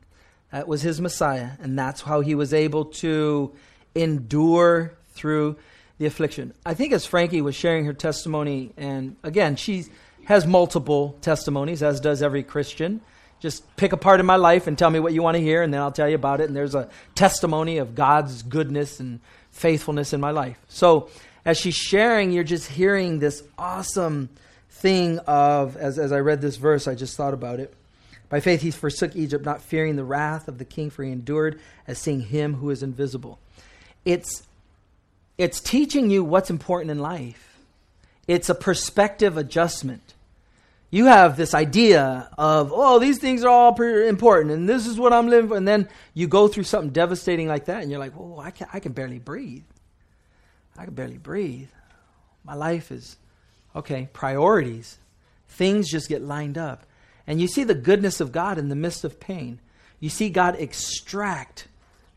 That 0.53 0.69
was 0.69 0.83
his 0.83 1.01
Messiah. 1.01 1.53
And 1.61 1.79
that's 1.79 2.03
how 2.03 2.21
he 2.21 2.35
was 2.35 2.53
able 2.53 2.85
to 2.85 3.53
endure 3.95 4.95
through 5.15 5.57
the 6.01 6.07
affliction. 6.07 6.55
I 6.65 6.73
think 6.73 6.95
as 6.95 7.05
Frankie 7.05 7.43
was 7.43 7.55
sharing 7.55 7.85
her 7.85 7.93
testimony, 7.93 8.73
and 8.79 9.17
again, 9.23 9.55
she 9.55 9.85
has 10.25 10.47
multiple 10.47 11.19
testimonies, 11.21 11.83
as 11.83 12.01
does 12.01 12.23
every 12.23 12.43
Christian. 12.43 13.03
Just 13.39 13.77
pick 13.77 13.93
a 13.93 13.99
part 13.99 14.19
of 14.19 14.25
my 14.25 14.37
life 14.37 14.67
and 14.67 14.79
tell 14.79 14.89
me 14.89 14.99
what 14.99 15.13
you 15.13 15.23
want 15.23 15.37
to 15.37 15.43
hear, 15.43 15.63
and 15.63 15.75
then 15.75 15.83
I'll 15.83 15.93
tell 15.93 16.09
you 16.09 16.15
about 16.15 16.41
it. 16.41 16.49
And 16.49 16.57
there's 16.57 16.75
a 16.75 16.89
testimony 17.15 17.77
of 17.77 17.95
God's 17.95 18.43
goodness 18.43 18.99
and 18.99 19.21
faithfulness 19.51 20.15
in 20.15 20.23
my 20.23 20.31
life. 20.31 20.57
So, 20.69 21.11
as 21.45 21.59
she's 21.59 21.77
sharing, 21.77 22.33
you're 22.33 22.45
just 22.45 22.71
hearing 22.71 23.19
this 23.19 23.43
awesome 23.59 24.31
thing 24.71 25.19
of, 25.27 25.77
as, 25.77 25.99
as 25.99 26.13
I 26.13 26.21
read 26.21 26.41
this 26.41 26.57
verse, 26.57 26.89
I 26.89 26.95
just 26.95 27.15
thought 27.15 27.35
about 27.35 27.61
it. 27.61 27.75
By 28.31 28.41
faith 28.41 28.63
he 28.63 28.71
forsook 28.71 29.17
Egypt, 29.17 29.45
not 29.45 29.61
fearing 29.61 29.97
the 29.97 30.05
wrath 30.05 30.49
of 30.49 30.57
the 30.57 30.65
king, 30.65 30.89
for 30.89 31.05
he 31.05 31.13
endured 31.13 31.61
as 31.87 31.99
seeing 31.99 32.21
him 32.23 32.55
who 32.55 32.71
is 32.71 32.83
invisible. 32.83 33.39
It's, 34.07 34.45
it's 35.41 35.59
teaching 35.59 36.11
you 36.11 36.23
what's 36.23 36.51
important 36.51 36.91
in 36.91 36.99
life, 36.99 37.59
it's 38.29 38.51
a 38.51 38.55
perspective 38.55 39.39
adjustment. 39.39 40.13
You 40.91 41.07
have 41.07 41.39
this 41.39 41.55
idea 41.55 42.29
of, 42.37 42.73
oh, 42.75 42.99
these 42.99 43.19
things 43.19 43.43
are 43.43 43.49
all 43.49 43.81
important, 43.81 44.51
and 44.51 44.69
this 44.69 44.87
is 44.87 44.99
what 44.99 45.15
I'm 45.15 45.29
living 45.29 45.49
for. 45.49 45.57
And 45.57 45.67
then 45.67 45.89
you 46.13 46.27
go 46.27 46.47
through 46.47 46.65
something 46.65 46.91
devastating 46.91 47.49
like 47.49 47.65
that, 47.67 47.81
and 47.81 47.91
you're 47.91 47.99
like, 47.99 48.13
whoa, 48.13 48.39
I 48.39 48.51
can, 48.51 48.67
I 48.71 48.81
can 48.81 48.93
barely 48.93 49.19
breathe. 49.19 49.65
I 50.77 50.85
can 50.85 50.93
barely 50.93 51.17
breathe. 51.17 51.71
My 52.45 52.55
life 52.55 52.93
is, 52.93 53.17
okay, 53.75 54.11
priorities. 54.13 54.99
Things 55.49 55.91
just 55.91 56.11
get 56.11 56.21
lined 56.21 56.59
up. 56.59 56.85
And 57.27 57.41
you 57.41 57.49
see 57.49 57.65
the 57.65 57.75
goodness 57.75 58.21
of 58.21 58.31
God 58.31 58.59
in 58.59 58.69
the 58.69 58.77
midst 58.77 59.05
of 59.05 59.19
pain. 59.19 59.59
You 60.01 60.11
see 60.11 60.29
God 60.29 60.57
extract 60.59 61.67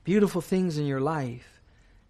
beautiful 0.03 0.41
things 0.41 0.77
in 0.77 0.85
your 0.85 0.99
life 0.99 1.52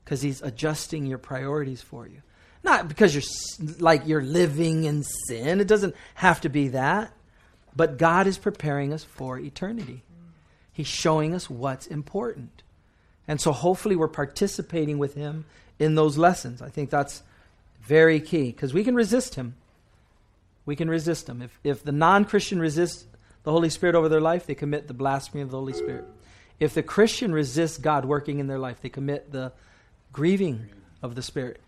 because 0.03 0.21
He's 0.21 0.41
adjusting 0.41 1.05
your 1.05 1.17
priorities 1.17 1.81
for 1.81 2.07
you. 2.07 2.21
Not 2.63 2.87
because 2.87 3.13
you're 3.13 3.75
like 3.79 4.07
you're 4.07 4.21
living 4.21 4.85
in 4.85 5.03
sin. 5.03 5.59
It 5.59 5.67
doesn't 5.67 5.95
have 6.15 6.41
to 6.41 6.49
be 6.49 6.69
that. 6.69 7.11
But 7.75 7.97
God 7.97 8.27
is 8.27 8.37
preparing 8.37 8.93
us 8.93 9.03
for 9.03 9.39
eternity. 9.39 10.03
He's 10.71 10.87
showing 10.87 11.33
us 11.33 11.49
what's 11.49 11.87
important. 11.87 12.63
And 13.27 13.39
so 13.39 13.51
hopefully 13.51 13.95
we're 13.95 14.07
participating 14.07 14.97
with 14.97 15.15
him 15.15 15.45
in 15.79 15.95
those 15.95 16.17
lessons. 16.17 16.61
I 16.61 16.69
think 16.69 16.89
that's 16.89 17.23
very 17.81 18.19
key 18.19 18.47
because 18.47 18.73
we 18.73 18.83
can 18.83 18.95
resist 18.95 19.35
him. 19.35 19.55
We 20.65 20.75
can 20.75 20.89
resist 20.89 21.27
him. 21.27 21.41
If, 21.41 21.59
if 21.63 21.83
the 21.83 21.91
non 21.91 22.25
Christian 22.25 22.59
resists 22.59 23.05
the 23.43 23.51
Holy 23.51 23.69
Spirit 23.69 23.95
over 23.95 24.07
their 24.07 24.21
life, 24.21 24.45
they 24.45 24.55
commit 24.55 24.87
the 24.87 24.93
blasphemy 24.93 25.41
of 25.41 25.51
the 25.51 25.57
Holy 25.57 25.73
Spirit. 25.73 26.05
If 26.59 26.73
the 26.73 26.83
Christian 26.83 27.33
resists 27.33 27.77
God 27.77 28.05
working 28.05 28.39
in 28.39 28.47
their 28.47 28.59
life, 28.59 28.81
they 28.81 28.89
commit 28.89 29.31
the 29.31 29.51
grieving 30.13 30.69
of 31.01 31.15
the 31.15 31.21
Spirit. 31.21 31.59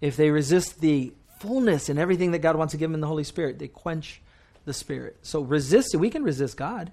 If 0.00 0.16
they 0.16 0.30
resist 0.30 0.80
the 0.80 1.12
fullness 1.38 1.88
and 1.88 1.98
everything 1.98 2.32
that 2.32 2.40
God 2.40 2.56
wants 2.56 2.72
to 2.72 2.78
give 2.78 2.90
them 2.90 2.94
in 2.94 3.00
the 3.00 3.06
Holy 3.06 3.22
Spirit, 3.24 3.58
they 3.58 3.68
quench 3.68 4.20
the 4.64 4.72
Spirit. 4.72 5.18
So 5.22 5.42
resist. 5.42 5.94
We 5.94 6.10
can 6.10 6.24
resist 6.24 6.56
God, 6.56 6.90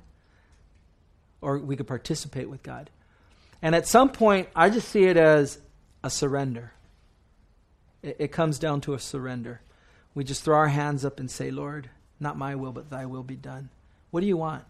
or 1.42 1.58
we 1.58 1.76
could 1.76 1.88
participate 1.88 2.50
with 2.50 2.62
God. 2.62 2.92
And 3.62 3.74
at 3.74 3.88
some 3.88 4.10
point, 4.10 4.50
I 4.56 4.70
just 4.70 4.90
see 4.90 5.06
it 5.06 5.18
as 5.18 5.58
a 6.04 6.10
surrender. 6.10 6.74
It, 8.04 8.18
it 8.20 8.32
comes 8.32 8.60
down 8.60 8.82
to 8.82 8.94
a 8.94 9.00
surrender. 9.00 9.62
We 10.14 10.24
just 10.24 10.44
throw 10.44 10.58
our 10.58 10.68
hands 10.68 11.06
up 11.06 11.20
and 11.20 11.30
say, 11.30 11.52
Lord, 11.52 11.90
not 12.20 12.38
my 12.38 12.56
will, 12.56 12.72
but 12.72 12.90
thy 12.90 13.06
will 13.06 13.24
be 13.24 13.36
done. 13.36 13.70
What 14.12 14.22
do 14.22 14.28
you 14.28 14.38
want? 14.38 14.64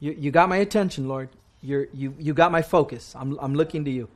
You, 0.00 0.12
you 0.12 0.30
got 0.30 0.48
my 0.48 0.56
attention, 0.56 1.08
Lord. 1.08 1.28
You're, 1.60 1.88
you, 1.92 2.14
you 2.18 2.34
got 2.34 2.52
my 2.52 2.62
focus. 2.62 3.14
I'm, 3.16 3.38
I'm 3.40 3.54
looking 3.54 3.84
to 3.84 3.90
you. 3.90 4.08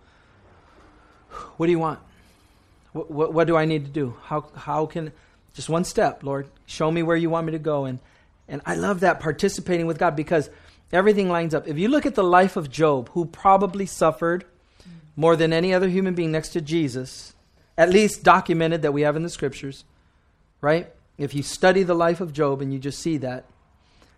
What 1.57 1.67
do 1.67 1.73
you 1.73 1.79
want? 1.79 1.99
What, 2.93 3.11
what, 3.11 3.33
what 3.33 3.47
do 3.47 3.57
I 3.57 3.65
need 3.65 3.85
to 3.85 3.91
do? 3.91 4.17
How, 4.25 4.47
how 4.55 4.87
can, 4.87 5.13
just 5.55 5.69
one 5.69 5.85
step, 5.85 6.23
Lord. 6.23 6.49
Show 6.67 6.91
me 6.91 7.03
where 7.03 7.17
you 7.17 7.31
want 7.31 7.47
me 7.47 7.53
to 7.53 7.59
go. 7.59 7.85
And, 7.85 7.99
and 8.49 8.63
I 8.67 8.75
love 8.75 9.01
that 9.01 9.21
participating 9.21 9.87
with 9.87 9.99
God 9.99 10.17
because 10.17 10.51
everything 10.93 11.29
lines 11.29 11.55
up. 11.55 11.67
If 11.67 11.79
you 11.79 11.89
look 11.89 12.07
at 12.07 12.15
the 12.15 12.25
life 12.25 12.57
of 12.57 12.71
Job, 12.71 13.09
who 13.11 13.25
probably 13.25 13.87
suffered 13.87 14.45
more 15.17 15.37
than 15.37 15.53
any 15.53 15.75
other 15.75 15.89
human 15.89 16.15
being 16.15 16.33
next 16.33 16.51
to 16.51 16.61
Jesus, 16.61 17.35
at 17.77 17.91
least 17.91 18.23
documented 18.23 18.83
that 18.83 18.93
we 18.93 19.03
have 19.03 19.17
in 19.17 19.23
the 19.23 19.31
scriptures, 19.31 19.85
right? 20.61 20.93
If 21.19 21.35
you 21.35 21.43
study 21.43 21.83
the 21.83 21.95
life 21.95 22.21
of 22.21 22.33
Job 22.33 22.61
and 22.61 22.73
you 22.73 22.79
just 22.79 22.99
see 22.99 23.19
that 23.19 23.45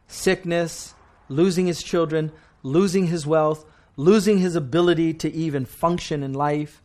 sickness, 0.06 0.94
losing 1.28 1.66
his 1.66 1.82
children, 1.82 2.32
losing 2.62 3.06
his 3.06 3.26
wealth, 3.26 3.64
losing 3.96 4.38
his 4.38 4.56
ability 4.56 5.14
to 5.14 5.32
even 5.32 5.64
function 5.64 6.22
in 6.22 6.32
life, 6.32 6.80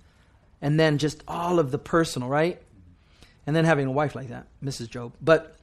and 0.61 0.79
then 0.79 0.97
just 0.97 1.23
all 1.27 1.59
of 1.59 1.71
the 1.71 1.77
personal, 1.77 2.27
right? 2.27 2.61
And 3.47 3.55
then 3.55 3.65
having 3.65 3.87
a 3.87 3.91
wife 3.91 4.15
like 4.15 4.29
that, 4.29 4.47
Mrs. 4.63 4.89
Job. 4.89 5.13
But 5.21 5.55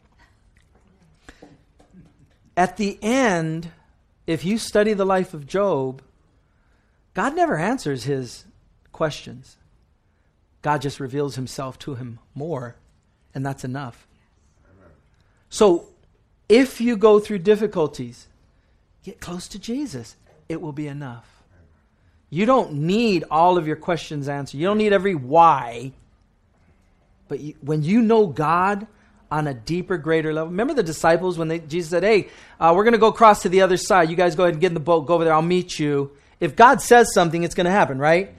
at 2.56 2.76
the 2.76 2.98
end, 3.02 3.70
if 4.26 4.44
you 4.44 4.58
study 4.58 4.92
the 4.92 5.04
life 5.04 5.34
of 5.34 5.46
Job, 5.46 6.02
God 7.14 7.36
never 7.36 7.56
answers 7.56 8.04
his 8.04 8.44
questions. 8.92 9.56
God 10.62 10.82
just 10.82 10.98
reveals 10.98 11.36
himself 11.36 11.78
to 11.80 11.94
him 11.94 12.18
more, 12.34 12.76
and 13.34 13.44
that's 13.46 13.64
enough. 13.64 14.06
So, 15.48 15.88
if 16.48 16.80
you 16.80 16.96
go 16.96 17.20
through 17.20 17.38
difficulties, 17.40 18.26
get 19.04 19.20
close 19.20 19.48
to 19.48 19.58
Jesus. 19.58 20.16
It 20.48 20.60
will 20.60 20.72
be 20.72 20.88
enough. 20.88 21.35
You 22.30 22.46
don't 22.46 22.72
need 22.72 23.24
all 23.30 23.56
of 23.56 23.66
your 23.66 23.76
questions 23.76 24.28
answered. 24.28 24.58
You 24.58 24.66
don't 24.66 24.78
need 24.78 24.92
every 24.92 25.14
why. 25.14 25.92
But 27.28 27.40
you, 27.40 27.54
when 27.60 27.82
you 27.82 28.02
know 28.02 28.26
God 28.26 28.86
on 29.30 29.46
a 29.46 29.54
deeper, 29.54 29.96
greater 29.98 30.32
level, 30.32 30.50
remember 30.50 30.74
the 30.74 30.82
disciples 30.82 31.38
when 31.38 31.48
they, 31.48 31.58
Jesus 31.60 31.90
said, 31.90 32.02
"Hey, 32.02 32.28
uh, 32.60 32.72
we're 32.74 32.84
going 32.84 32.92
to 32.92 32.98
go 32.98 33.08
across 33.08 33.42
to 33.42 33.48
the 33.48 33.62
other 33.62 33.76
side. 33.76 34.10
You 34.10 34.16
guys 34.16 34.34
go 34.34 34.44
ahead 34.44 34.54
and 34.54 34.60
get 34.60 34.68
in 34.68 34.74
the 34.74 34.80
boat. 34.80 35.06
Go 35.06 35.14
over 35.14 35.24
there. 35.24 35.34
I'll 35.34 35.42
meet 35.42 35.78
you." 35.78 36.12
If 36.38 36.54
God 36.54 36.82
says 36.82 37.12
something, 37.14 37.44
it's 37.44 37.54
going 37.54 37.64
to 37.64 37.70
happen, 37.70 37.98
right? 37.98 38.34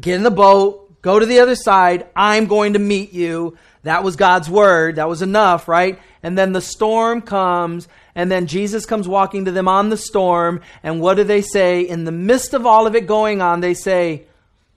Get 0.00 0.14
in 0.14 0.22
the 0.22 0.30
boat. 0.30 1.02
Go 1.02 1.18
to 1.18 1.26
the 1.26 1.40
other 1.40 1.54
side. 1.54 2.06
I'm 2.16 2.46
going 2.46 2.72
to 2.72 2.78
meet 2.78 3.12
you. 3.12 3.56
That 3.84 4.02
was 4.02 4.16
God's 4.16 4.50
word. 4.50 4.96
That 4.96 5.08
was 5.08 5.22
enough, 5.22 5.68
right? 5.68 6.00
And 6.22 6.36
then 6.36 6.52
the 6.52 6.60
storm 6.60 7.22
comes, 7.22 7.86
and 8.18 8.32
then 8.32 8.48
Jesus 8.48 8.84
comes 8.84 9.06
walking 9.06 9.44
to 9.44 9.52
them 9.52 9.68
on 9.68 9.90
the 9.90 9.96
storm. 9.96 10.60
And 10.82 11.00
what 11.00 11.14
do 11.14 11.22
they 11.22 11.40
say? 11.40 11.82
In 11.82 12.02
the 12.02 12.10
midst 12.10 12.52
of 12.52 12.66
all 12.66 12.88
of 12.88 12.96
it 12.96 13.06
going 13.06 13.40
on, 13.40 13.60
they 13.60 13.74
say, 13.74 14.24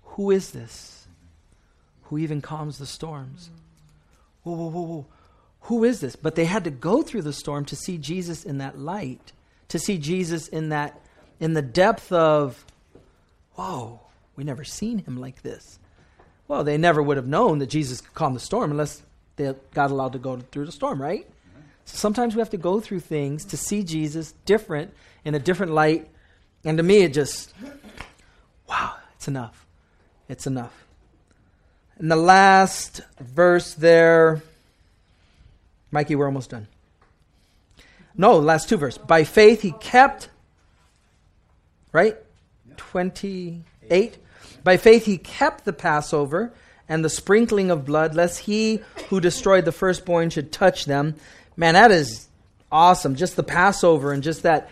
Who 0.04 0.30
is 0.30 0.52
this? 0.52 1.08
Who 2.04 2.20
even 2.20 2.42
calms 2.42 2.78
the 2.78 2.86
storms? 2.86 3.50
Whoa, 4.44 4.54
whoa, 4.54 4.70
whoa, 4.70 4.82
whoa. 4.82 5.06
Who 5.62 5.84
is 5.84 6.02
this? 6.02 6.16
But 6.16 6.36
they 6.36 6.46
had 6.46 6.66
to 6.66 6.70
go 6.70 7.02
through 7.02 7.24
the 7.24 7.34
storm 7.34 7.66
to 7.66 7.76
see 7.76 7.98
Jesus 7.98 8.44
in 8.44 8.60
that 8.60 8.78
light, 8.78 9.32
to 9.70 9.80
see 9.80 9.98
Jesus 9.98 10.48
in 10.48 10.70
that, 10.70 11.02
in 11.40 11.54
the 11.54 11.64
depth 11.64 12.12
of, 12.12 12.64
whoa, 13.54 14.02
we 14.36 14.44
never 14.44 14.64
seen 14.64 15.00
him 15.00 15.20
like 15.20 15.42
this. 15.42 15.80
Well, 16.48 16.64
they 16.64 16.78
never 16.78 17.02
would 17.02 17.18
have 17.18 17.28
known 17.28 17.58
that 17.58 17.72
Jesus 17.72 18.02
could 18.02 18.14
calm 18.14 18.36
the 18.36 18.40
storm 18.40 18.70
unless 18.70 19.02
they 19.38 19.52
got 19.74 19.90
allowed 19.90 20.14
to 20.14 20.20
go 20.20 20.38
through 20.52 20.68
the 20.68 20.72
storm, 20.72 21.02
right? 21.02 21.26
So 21.86 21.98
sometimes 21.98 22.36
we 22.36 22.40
have 22.40 22.50
to 22.52 22.58
go 22.58 22.80
through 22.80 23.02
things 23.02 23.46
to 23.46 23.58
see 23.58 23.84
Jesus 23.84 24.34
different 24.46 24.94
in 25.26 25.36
a 25.36 25.40
different 25.40 25.74
light. 25.74 26.10
And 26.64 26.78
to 26.78 26.84
me, 26.84 27.04
it 27.04 27.14
just, 27.14 27.54
wow, 28.70 28.96
it's 29.16 29.28
enough. 29.28 29.66
It's 30.30 30.48
enough. 30.48 30.86
In 32.00 32.08
the 32.08 32.16
last 32.16 33.02
verse 33.20 33.74
there, 33.74 34.42
Mikey, 35.92 36.16
we're 36.16 36.26
almost 36.26 36.50
done. 36.50 36.68
No, 38.16 38.40
last 38.40 38.70
two 38.70 38.78
verse. 38.78 38.98
By 38.98 39.24
faith 39.24 39.62
he 39.62 39.72
kept, 39.72 40.30
right? 41.92 42.18
28. 42.78 44.18
By 44.64 44.78
faith 44.78 45.06
he 45.06 45.18
kept 45.18 45.66
the 45.66 45.74
Passover 45.74 46.54
and 46.88 47.06
the 47.06 47.10
sprinkling 47.10 47.72
of 47.72 47.86
blood, 47.86 48.16
lest 48.16 48.40
he 48.40 48.82
who 49.10 49.20
destroyed 49.20 49.66
the 49.66 49.72
firstborn 49.72 50.30
should 50.30 50.52
touch 50.52 50.86
them. 50.86 51.16
Man, 51.58 51.74
that 51.74 51.92
is 51.92 52.28
awesome. 52.72 53.16
Just 53.16 53.36
the 53.36 53.44
Passover 53.44 54.12
and 54.14 54.24
just 54.24 54.44
that. 54.44 54.70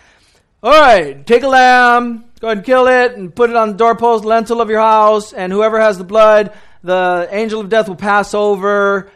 All 0.62 0.72
right, 0.72 1.26
take 1.26 1.44
a 1.44 1.48
lamb, 1.48 2.26
go 2.42 2.48
ahead 2.48 2.58
and 2.58 2.66
kill 2.66 2.88
it, 2.88 3.14
and 3.14 3.34
put 3.34 3.50
it 3.50 3.56
on 3.56 3.70
the 3.70 3.78
doorpost, 3.78 4.26
lintel 4.26 4.60
of 4.60 4.70
your 4.70 4.82
house, 4.82 5.32
and 5.32 5.54
whoever 5.54 5.80
has 5.80 5.98
the 5.98 6.04
blood, 6.04 6.52
the 6.84 7.30
angel 7.32 7.62
of 7.62 7.70
death 7.70 7.88
will 7.88 7.96
pass 7.96 8.34
over. 8.34 9.10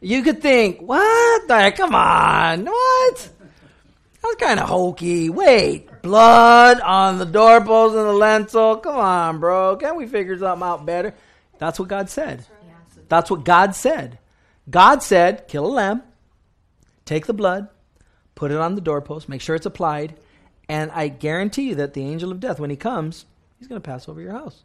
You 0.00 0.22
could 0.22 0.40
think, 0.40 0.80
what 0.80 1.46
the 1.46 1.72
come 1.76 1.94
on, 1.94 2.64
what? 2.64 3.30
That's 4.22 4.34
kind 4.36 4.58
of 4.60 4.68
hokey. 4.68 5.28
Wait, 5.28 6.02
blood 6.02 6.80
on 6.80 7.18
the 7.18 7.26
doorpost 7.26 7.94
and 7.94 8.06
the 8.06 8.12
lintel? 8.12 8.76
Come 8.76 8.96
on, 8.96 9.40
bro. 9.40 9.76
Can't 9.76 9.96
we 9.96 10.06
figure 10.06 10.38
something 10.38 10.66
out 10.66 10.86
better? 10.86 11.14
That's 11.58 11.78
what 11.78 11.88
God 11.88 12.08
said. 12.08 12.46
That's 13.08 13.30
what 13.30 13.44
God 13.44 13.74
said. 13.74 14.18
God 14.70 15.02
said, 15.02 15.48
kill 15.48 15.66
a 15.66 15.68
lamb, 15.68 16.02
take 17.08 17.26
the 17.26 17.32
blood, 17.32 17.68
put 18.34 18.50
it 18.50 18.58
on 18.58 18.74
the 18.74 18.80
doorpost, 18.80 19.28
make 19.28 19.40
sure 19.40 19.56
it's 19.56 19.66
applied, 19.66 20.14
and 20.68 20.90
I 20.90 21.08
guarantee 21.08 21.70
you 21.70 21.74
that 21.76 21.94
the 21.94 22.02
angel 22.02 22.30
of 22.30 22.40
death, 22.40 22.60
when 22.60 22.70
he 22.70 22.76
comes, 22.76 23.24
he's 23.58 23.68
going 23.68 23.80
to 23.80 23.88
pass 23.88 24.08
over 24.08 24.20
your 24.20 24.32
house, 24.32 24.62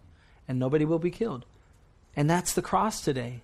and 0.48 0.60
nobody 0.60 0.86
will 0.86 1.00
be 1.00 1.12
killed. 1.12 1.46
And 2.16 2.30
that's 2.30 2.54
the 2.54 2.62
cross 2.62 3.02
today. 3.02 3.42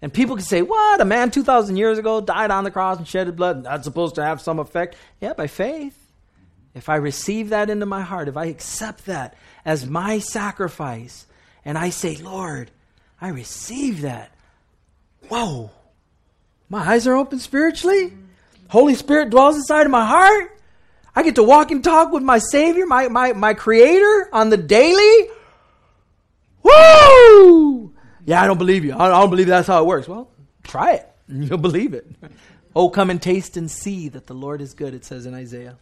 And 0.00 0.14
people 0.14 0.36
can 0.36 0.44
say, 0.44 0.62
What? 0.62 1.00
A 1.00 1.04
man 1.04 1.30
2,000 1.30 1.76
years 1.76 1.98
ago 1.98 2.20
died 2.20 2.52
on 2.52 2.64
the 2.64 2.70
cross 2.70 2.98
and 2.98 3.08
shedded 3.08 3.34
blood. 3.34 3.64
That's 3.64 3.84
supposed 3.84 4.14
to 4.14 4.24
have 4.24 4.40
some 4.40 4.60
effect. 4.60 4.96
Yeah, 5.20 5.32
by 5.32 5.48
faith. 5.48 5.96
If 6.74 6.88
I 6.88 6.96
receive 6.96 7.48
that 7.48 7.68
into 7.68 7.86
my 7.86 8.02
heart, 8.02 8.28
if 8.28 8.36
I 8.36 8.46
accept 8.46 9.06
that 9.06 9.34
as 9.64 9.86
my 9.86 10.20
sacrifice, 10.20 11.26
and 11.64 11.76
I 11.76 11.90
say, 11.90 12.16
Lord, 12.16 12.70
I 13.20 13.28
receive 13.30 14.02
that. 14.02 14.30
Whoa. 15.28 15.70
My 16.68 16.92
eyes 16.92 17.06
are 17.08 17.16
open 17.16 17.40
spiritually. 17.40 18.12
Holy 18.68 18.94
Spirit 18.94 19.30
dwells 19.30 19.56
inside 19.56 19.86
of 19.86 19.90
my 19.90 20.06
heart. 20.06 20.54
I 21.16 21.22
get 21.22 21.34
to 21.34 21.42
walk 21.42 21.70
and 21.70 21.82
talk 21.82 22.12
with 22.12 22.22
my 22.22 22.38
Savior, 22.38 22.86
my, 22.86 23.08
my, 23.08 23.32
my 23.32 23.54
Creator 23.54 24.28
on 24.32 24.50
the 24.50 24.56
daily. 24.56 25.28
Woo! 26.62 27.92
Yeah, 28.24 28.42
I 28.42 28.46
don't 28.46 28.58
believe 28.58 28.84
you. 28.84 28.94
I 28.94 29.08
don't 29.08 29.30
believe 29.30 29.46
that's 29.46 29.66
how 29.66 29.82
it 29.82 29.86
works. 29.86 30.06
Well, 30.06 30.30
try 30.62 30.92
it, 30.92 31.08
and 31.28 31.44
you'll 31.48 31.58
believe 31.58 31.94
it. 31.94 32.06
oh, 32.76 32.90
come 32.90 33.10
and 33.10 33.20
taste 33.20 33.56
and 33.56 33.70
see 33.70 34.08
that 34.10 34.26
the 34.26 34.34
Lord 34.34 34.60
is 34.60 34.74
good, 34.74 34.94
it 34.94 35.04
says 35.04 35.26
in 35.26 35.34
Isaiah. 35.34 35.78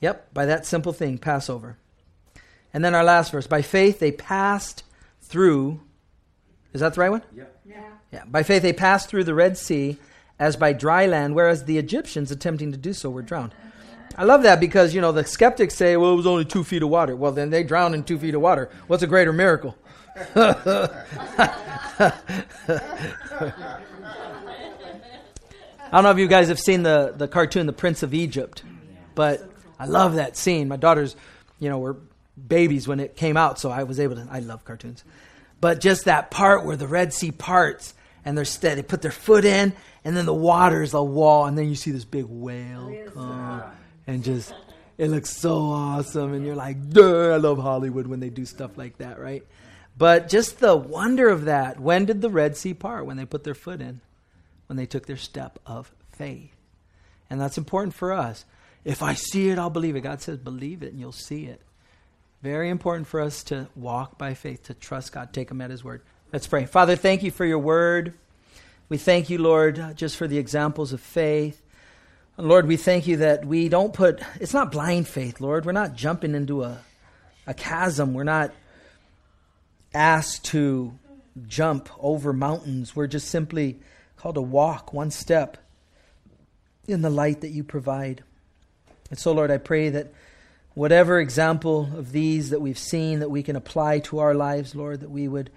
Yep, 0.00 0.32
by 0.32 0.46
that 0.46 0.66
simple 0.66 0.92
thing, 0.92 1.18
Passover. 1.18 1.76
And 2.72 2.84
then 2.84 2.94
our 2.94 3.04
last 3.04 3.32
verse. 3.32 3.46
By 3.46 3.62
faith 3.62 4.00
they 4.00 4.12
passed 4.12 4.82
through. 5.22 5.80
Is 6.72 6.80
that 6.80 6.94
the 6.94 7.00
right 7.00 7.10
one? 7.10 7.22
Yeah. 7.34 7.44
Yeah. 7.64 7.90
Yeah. 8.12 8.24
By 8.26 8.42
faith 8.42 8.62
they 8.62 8.72
passed 8.72 9.08
through 9.08 9.24
the 9.24 9.34
Red 9.34 9.56
Sea 9.56 9.98
as 10.38 10.56
by 10.56 10.72
dry 10.72 11.06
land, 11.06 11.34
whereas 11.34 11.64
the 11.64 11.78
Egyptians 11.78 12.30
attempting 12.30 12.72
to 12.72 12.78
do 12.78 12.92
so 12.92 13.10
were 13.10 13.22
drowned. 13.22 13.54
I 14.16 14.24
love 14.24 14.42
that 14.44 14.60
because, 14.60 14.94
you 14.94 15.00
know, 15.00 15.12
the 15.12 15.24
skeptics 15.24 15.74
say, 15.74 15.96
well, 15.96 16.12
it 16.12 16.16
was 16.16 16.26
only 16.26 16.44
two 16.44 16.62
feet 16.62 16.82
of 16.82 16.88
water. 16.88 17.16
Well, 17.16 17.32
then 17.32 17.50
they 17.50 17.64
drowned 17.64 17.94
in 17.94 18.04
two 18.04 18.18
feet 18.18 18.34
of 18.34 18.40
water. 18.40 18.70
What's 18.86 19.02
a 19.02 19.08
greater 19.08 19.32
miracle? 19.32 19.76
I 20.36 20.78
don't 25.92 26.04
know 26.04 26.10
if 26.10 26.18
you 26.18 26.28
guys 26.28 26.48
have 26.48 26.60
seen 26.60 26.84
the, 26.84 27.12
the 27.16 27.26
cartoon, 27.26 27.66
The 27.66 27.72
Prince 27.72 28.02
of 28.02 28.14
Egypt, 28.14 28.62
but 29.14 29.48
I 29.78 29.86
love 29.86 30.14
that 30.14 30.36
scene. 30.36 30.68
My 30.68 30.76
daughters, 30.76 31.16
you 31.58 31.68
know, 31.68 31.78
were 31.78 31.96
babies 32.48 32.86
when 32.86 33.00
it 33.00 33.16
came 33.16 33.36
out, 33.36 33.58
so 33.58 33.70
I 33.70 33.82
was 33.84 33.98
able 33.98 34.16
to. 34.16 34.26
I 34.30 34.40
love 34.40 34.64
cartoons, 34.64 35.04
but 35.60 35.80
just 35.80 36.04
that 36.04 36.30
part 36.30 36.64
where 36.64 36.76
the 36.76 36.88
Red 36.88 37.12
Sea 37.12 37.32
parts 37.32 37.94
and 38.24 38.36
they're 38.36 38.44
steady, 38.44 38.80
they 38.80 38.86
put 38.86 39.02
their 39.02 39.10
foot 39.10 39.44
in, 39.44 39.72
and 40.04 40.16
then 40.16 40.26
the 40.26 40.34
water 40.34 40.82
is 40.82 40.94
a 40.94 41.02
wall, 41.02 41.46
and 41.46 41.56
then 41.56 41.68
you 41.68 41.74
see 41.74 41.90
this 41.90 42.04
big 42.04 42.26
whale 42.26 42.94
come, 43.12 43.62
and 44.06 44.22
just 44.22 44.54
it 44.98 45.08
looks 45.08 45.30
so 45.30 45.56
awesome, 45.56 46.34
and 46.34 46.44
you're 46.44 46.54
like, 46.54 46.90
Duh, 46.90 47.34
I 47.34 47.36
love 47.36 47.58
Hollywood 47.58 48.06
when 48.06 48.20
they 48.20 48.30
do 48.30 48.44
stuff 48.44 48.76
like 48.76 48.98
that, 48.98 49.18
right? 49.18 49.44
But 49.96 50.28
just 50.28 50.58
the 50.58 50.76
wonder 50.76 51.28
of 51.28 51.44
that. 51.44 51.78
When 51.80 52.04
did 52.04 52.20
the 52.20 52.30
Red 52.30 52.56
Sea 52.56 52.74
part? 52.74 53.06
When 53.06 53.16
they 53.16 53.24
put 53.24 53.44
their 53.44 53.54
foot 53.54 53.80
in, 53.80 54.00
when 54.66 54.76
they 54.76 54.86
took 54.86 55.06
their 55.06 55.16
step 55.16 55.58
of 55.66 55.92
faith. 56.12 56.54
And 57.30 57.40
that's 57.40 57.58
important 57.58 57.94
for 57.94 58.12
us. 58.12 58.44
If 58.84 59.02
I 59.02 59.14
see 59.14 59.48
it, 59.48 59.58
I'll 59.58 59.70
believe 59.70 59.96
it. 59.96 60.02
God 60.02 60.20
says, 60.20 60.38
believe 60.38 60.82
it 60.82 60.92
and 60.92 61.00
you'll 61.00 61.12
see 61.12 61.46
it. 61.46 61.60
Very 62.42 62.68
important 62.68 63.06
for 63.06 63.20
us 63.20 63.42
to 63.44 63.68
walk 63.74 64.18
by 64.18 64.34
faith, 64.34 64.64
to 64.64 64.74
trust 64.74 65.12
God, 65.12 65.32
take 65.32 65.50
Him 65.50 65.62
at 65.62 65.70
His 65.70 65.82
word. 65.82 66.02
Let's 66.32 66.46
pray. 66.46 66.66
Father, 66.66 66.96
thank 66.96 67.22
you 67.22 67.30
for 67.30 67.44
your 67.44 67.58
word. 67.58 68.14
We 68.88 68.98
thank 68.98 69.30
you, 69.30 69.38
Lord, 69.38 69.96
just 69.96 70.16
for 70.16 70.28
the 70.28 70.38
examples 70.38 70.92
of 70.92 71.00
faith. 71.00 71.60
And 72.36 72.48
Lord, 72.48 72.66
we 72.66 72.76
thank 72.76 73.06
you 73.06 73.18
that 73.18 73.44
we 73.44 73.68
don't 73.68 73.94
put, 73.94 74.20
it's 74.40 74.52
not 74.52 74.72
blind 74.72 75.08
faith, 75.08 75.40
Lord. 75.40 75.64
We're 75.64 75.72
not 75.72 75.94
jumping 75.94 76.34
into 76.34 76.64
a, 76.64 76.80
a 77.46 77.54
chasm. 77.54 78.12
We're 78.12 78.24
not 78.24 78.52
asked 79.94 80.44
to 80.46 80.98
jump 81.46 81.88
over 81.98 82.32
mountains. 82.32 82.94
We're 82.94 83.06
just 83.06 83.28
simply 83.28 83.80
called 84.16 84.34
to 84.34 84.42
walk 84.42 84.92
one 84.92 85.10
step 85.10 85.56
in 86.86 87.00
the 87.00 87.10
light 87.10 87.40
that 87.40 87.50
you 87.50 87.64
provide. 87.64 88.22
And 89.10 89.18
so, 89.18 89.32
Lord, 89.32 89.50
I 89.50 89.58
pray 89.58 89.88
that 89.90 90.12
whatever 90.74 91.20
example 91.20 91.88
of 91.96 92.12
these 92.12 92.50
that 92.50 92.60
we've 92.60 92.78
seen 92.78 93.20
that 93.20 93.30
we 93.30 93.42
can 93.42 93.56
apply 93.56 94.00
to 94.00 94.18
our 94.18 94.34
lives, 94.34 94.74
Lord, 94.74 95.00
that 95.00 95.10
we 95.10 95.26
would 95.26 95.50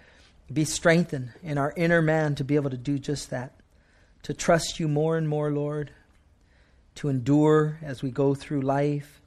be 0.52 0.66
strengthened 0.66 1.32
in 1.43 1.58
our 1.58 1.74
inner 1.76 2.02
man 2.02 2.36
to 2.36 2.43
be 2.43 2.56
able 2.56 2.70
to 2.70 2.78
do 2.78 2.98
just 3.00 3.30
that, 3.30 3.54
to 4.24 4.34
trust 4.34 4.80
you 4.80 4.88
more 4.88 5.18
and 5.18 5.28
more, 5.28 5.52
Lord, 5.52 5.91
to 6.95 7.10
endure 7.10 7.80
as 7.82 8.02
we 8.02 8.12
go 8.12 8.34
through 8.34 8.62
life. 8.62 9.22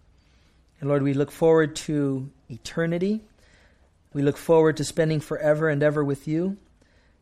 And 0.80 0.88
Lord, 0.88 1.02
we 1.02 1.14
look 1.14 1.30
forward 1.30 1.76
to 1.76 2.30
eternity. 2.48 3.20
We 4.12 4.22
look 4.22 4.36
forward 4.36 4.76
to 4.78 4.84
spending 4.84 5.20
forever 5.20 5.68
and 5.68 5.82
ever 5.82 6.02
with 6.02 6.26
you. 6.26 6.56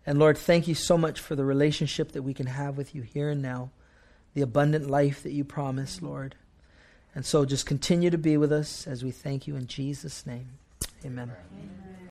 And 0.07 0.19
Lord, 0.19 0.39
thank 0.39 0.69
you 0.69 0.75
so 0.75 0.97
much 0.97 1.21
for 1.21 1.37
the 1.37 1.45
relationship 1.45 2.13
that 2.13 2.23
we 2.23 2.33
can 2.33 2.47
have 2.47 2.79
with 2.79 2.95
you 2.95 3.03
here 3.03 3.29
and 3.29 3.43
now, 3.43 3.71
the 4.33 4.41
abundant 4.41 4.89
life 4.89 5.23
that 5.23 5.33
you 5.33 5.45
promise, 5.45 6.01
Lord. 6.01 6.35
And 7.15 7.27
so 7.27 7.45
just 7.45 7.67
continue 7.67 8.11
to 8.11 8.19
be 8.19 8.37
with 8.37 8.53
us 8.53 8.87
as 8.87 9.05
we 9.05 9.11
thank 9.11 9.47
you 9.47 9.57
in 9.57 9.67
Jesus' 9.67 10.25
name. 10.25 10.51
Amen. 11.05 11.33
Amen. 11.53 11.88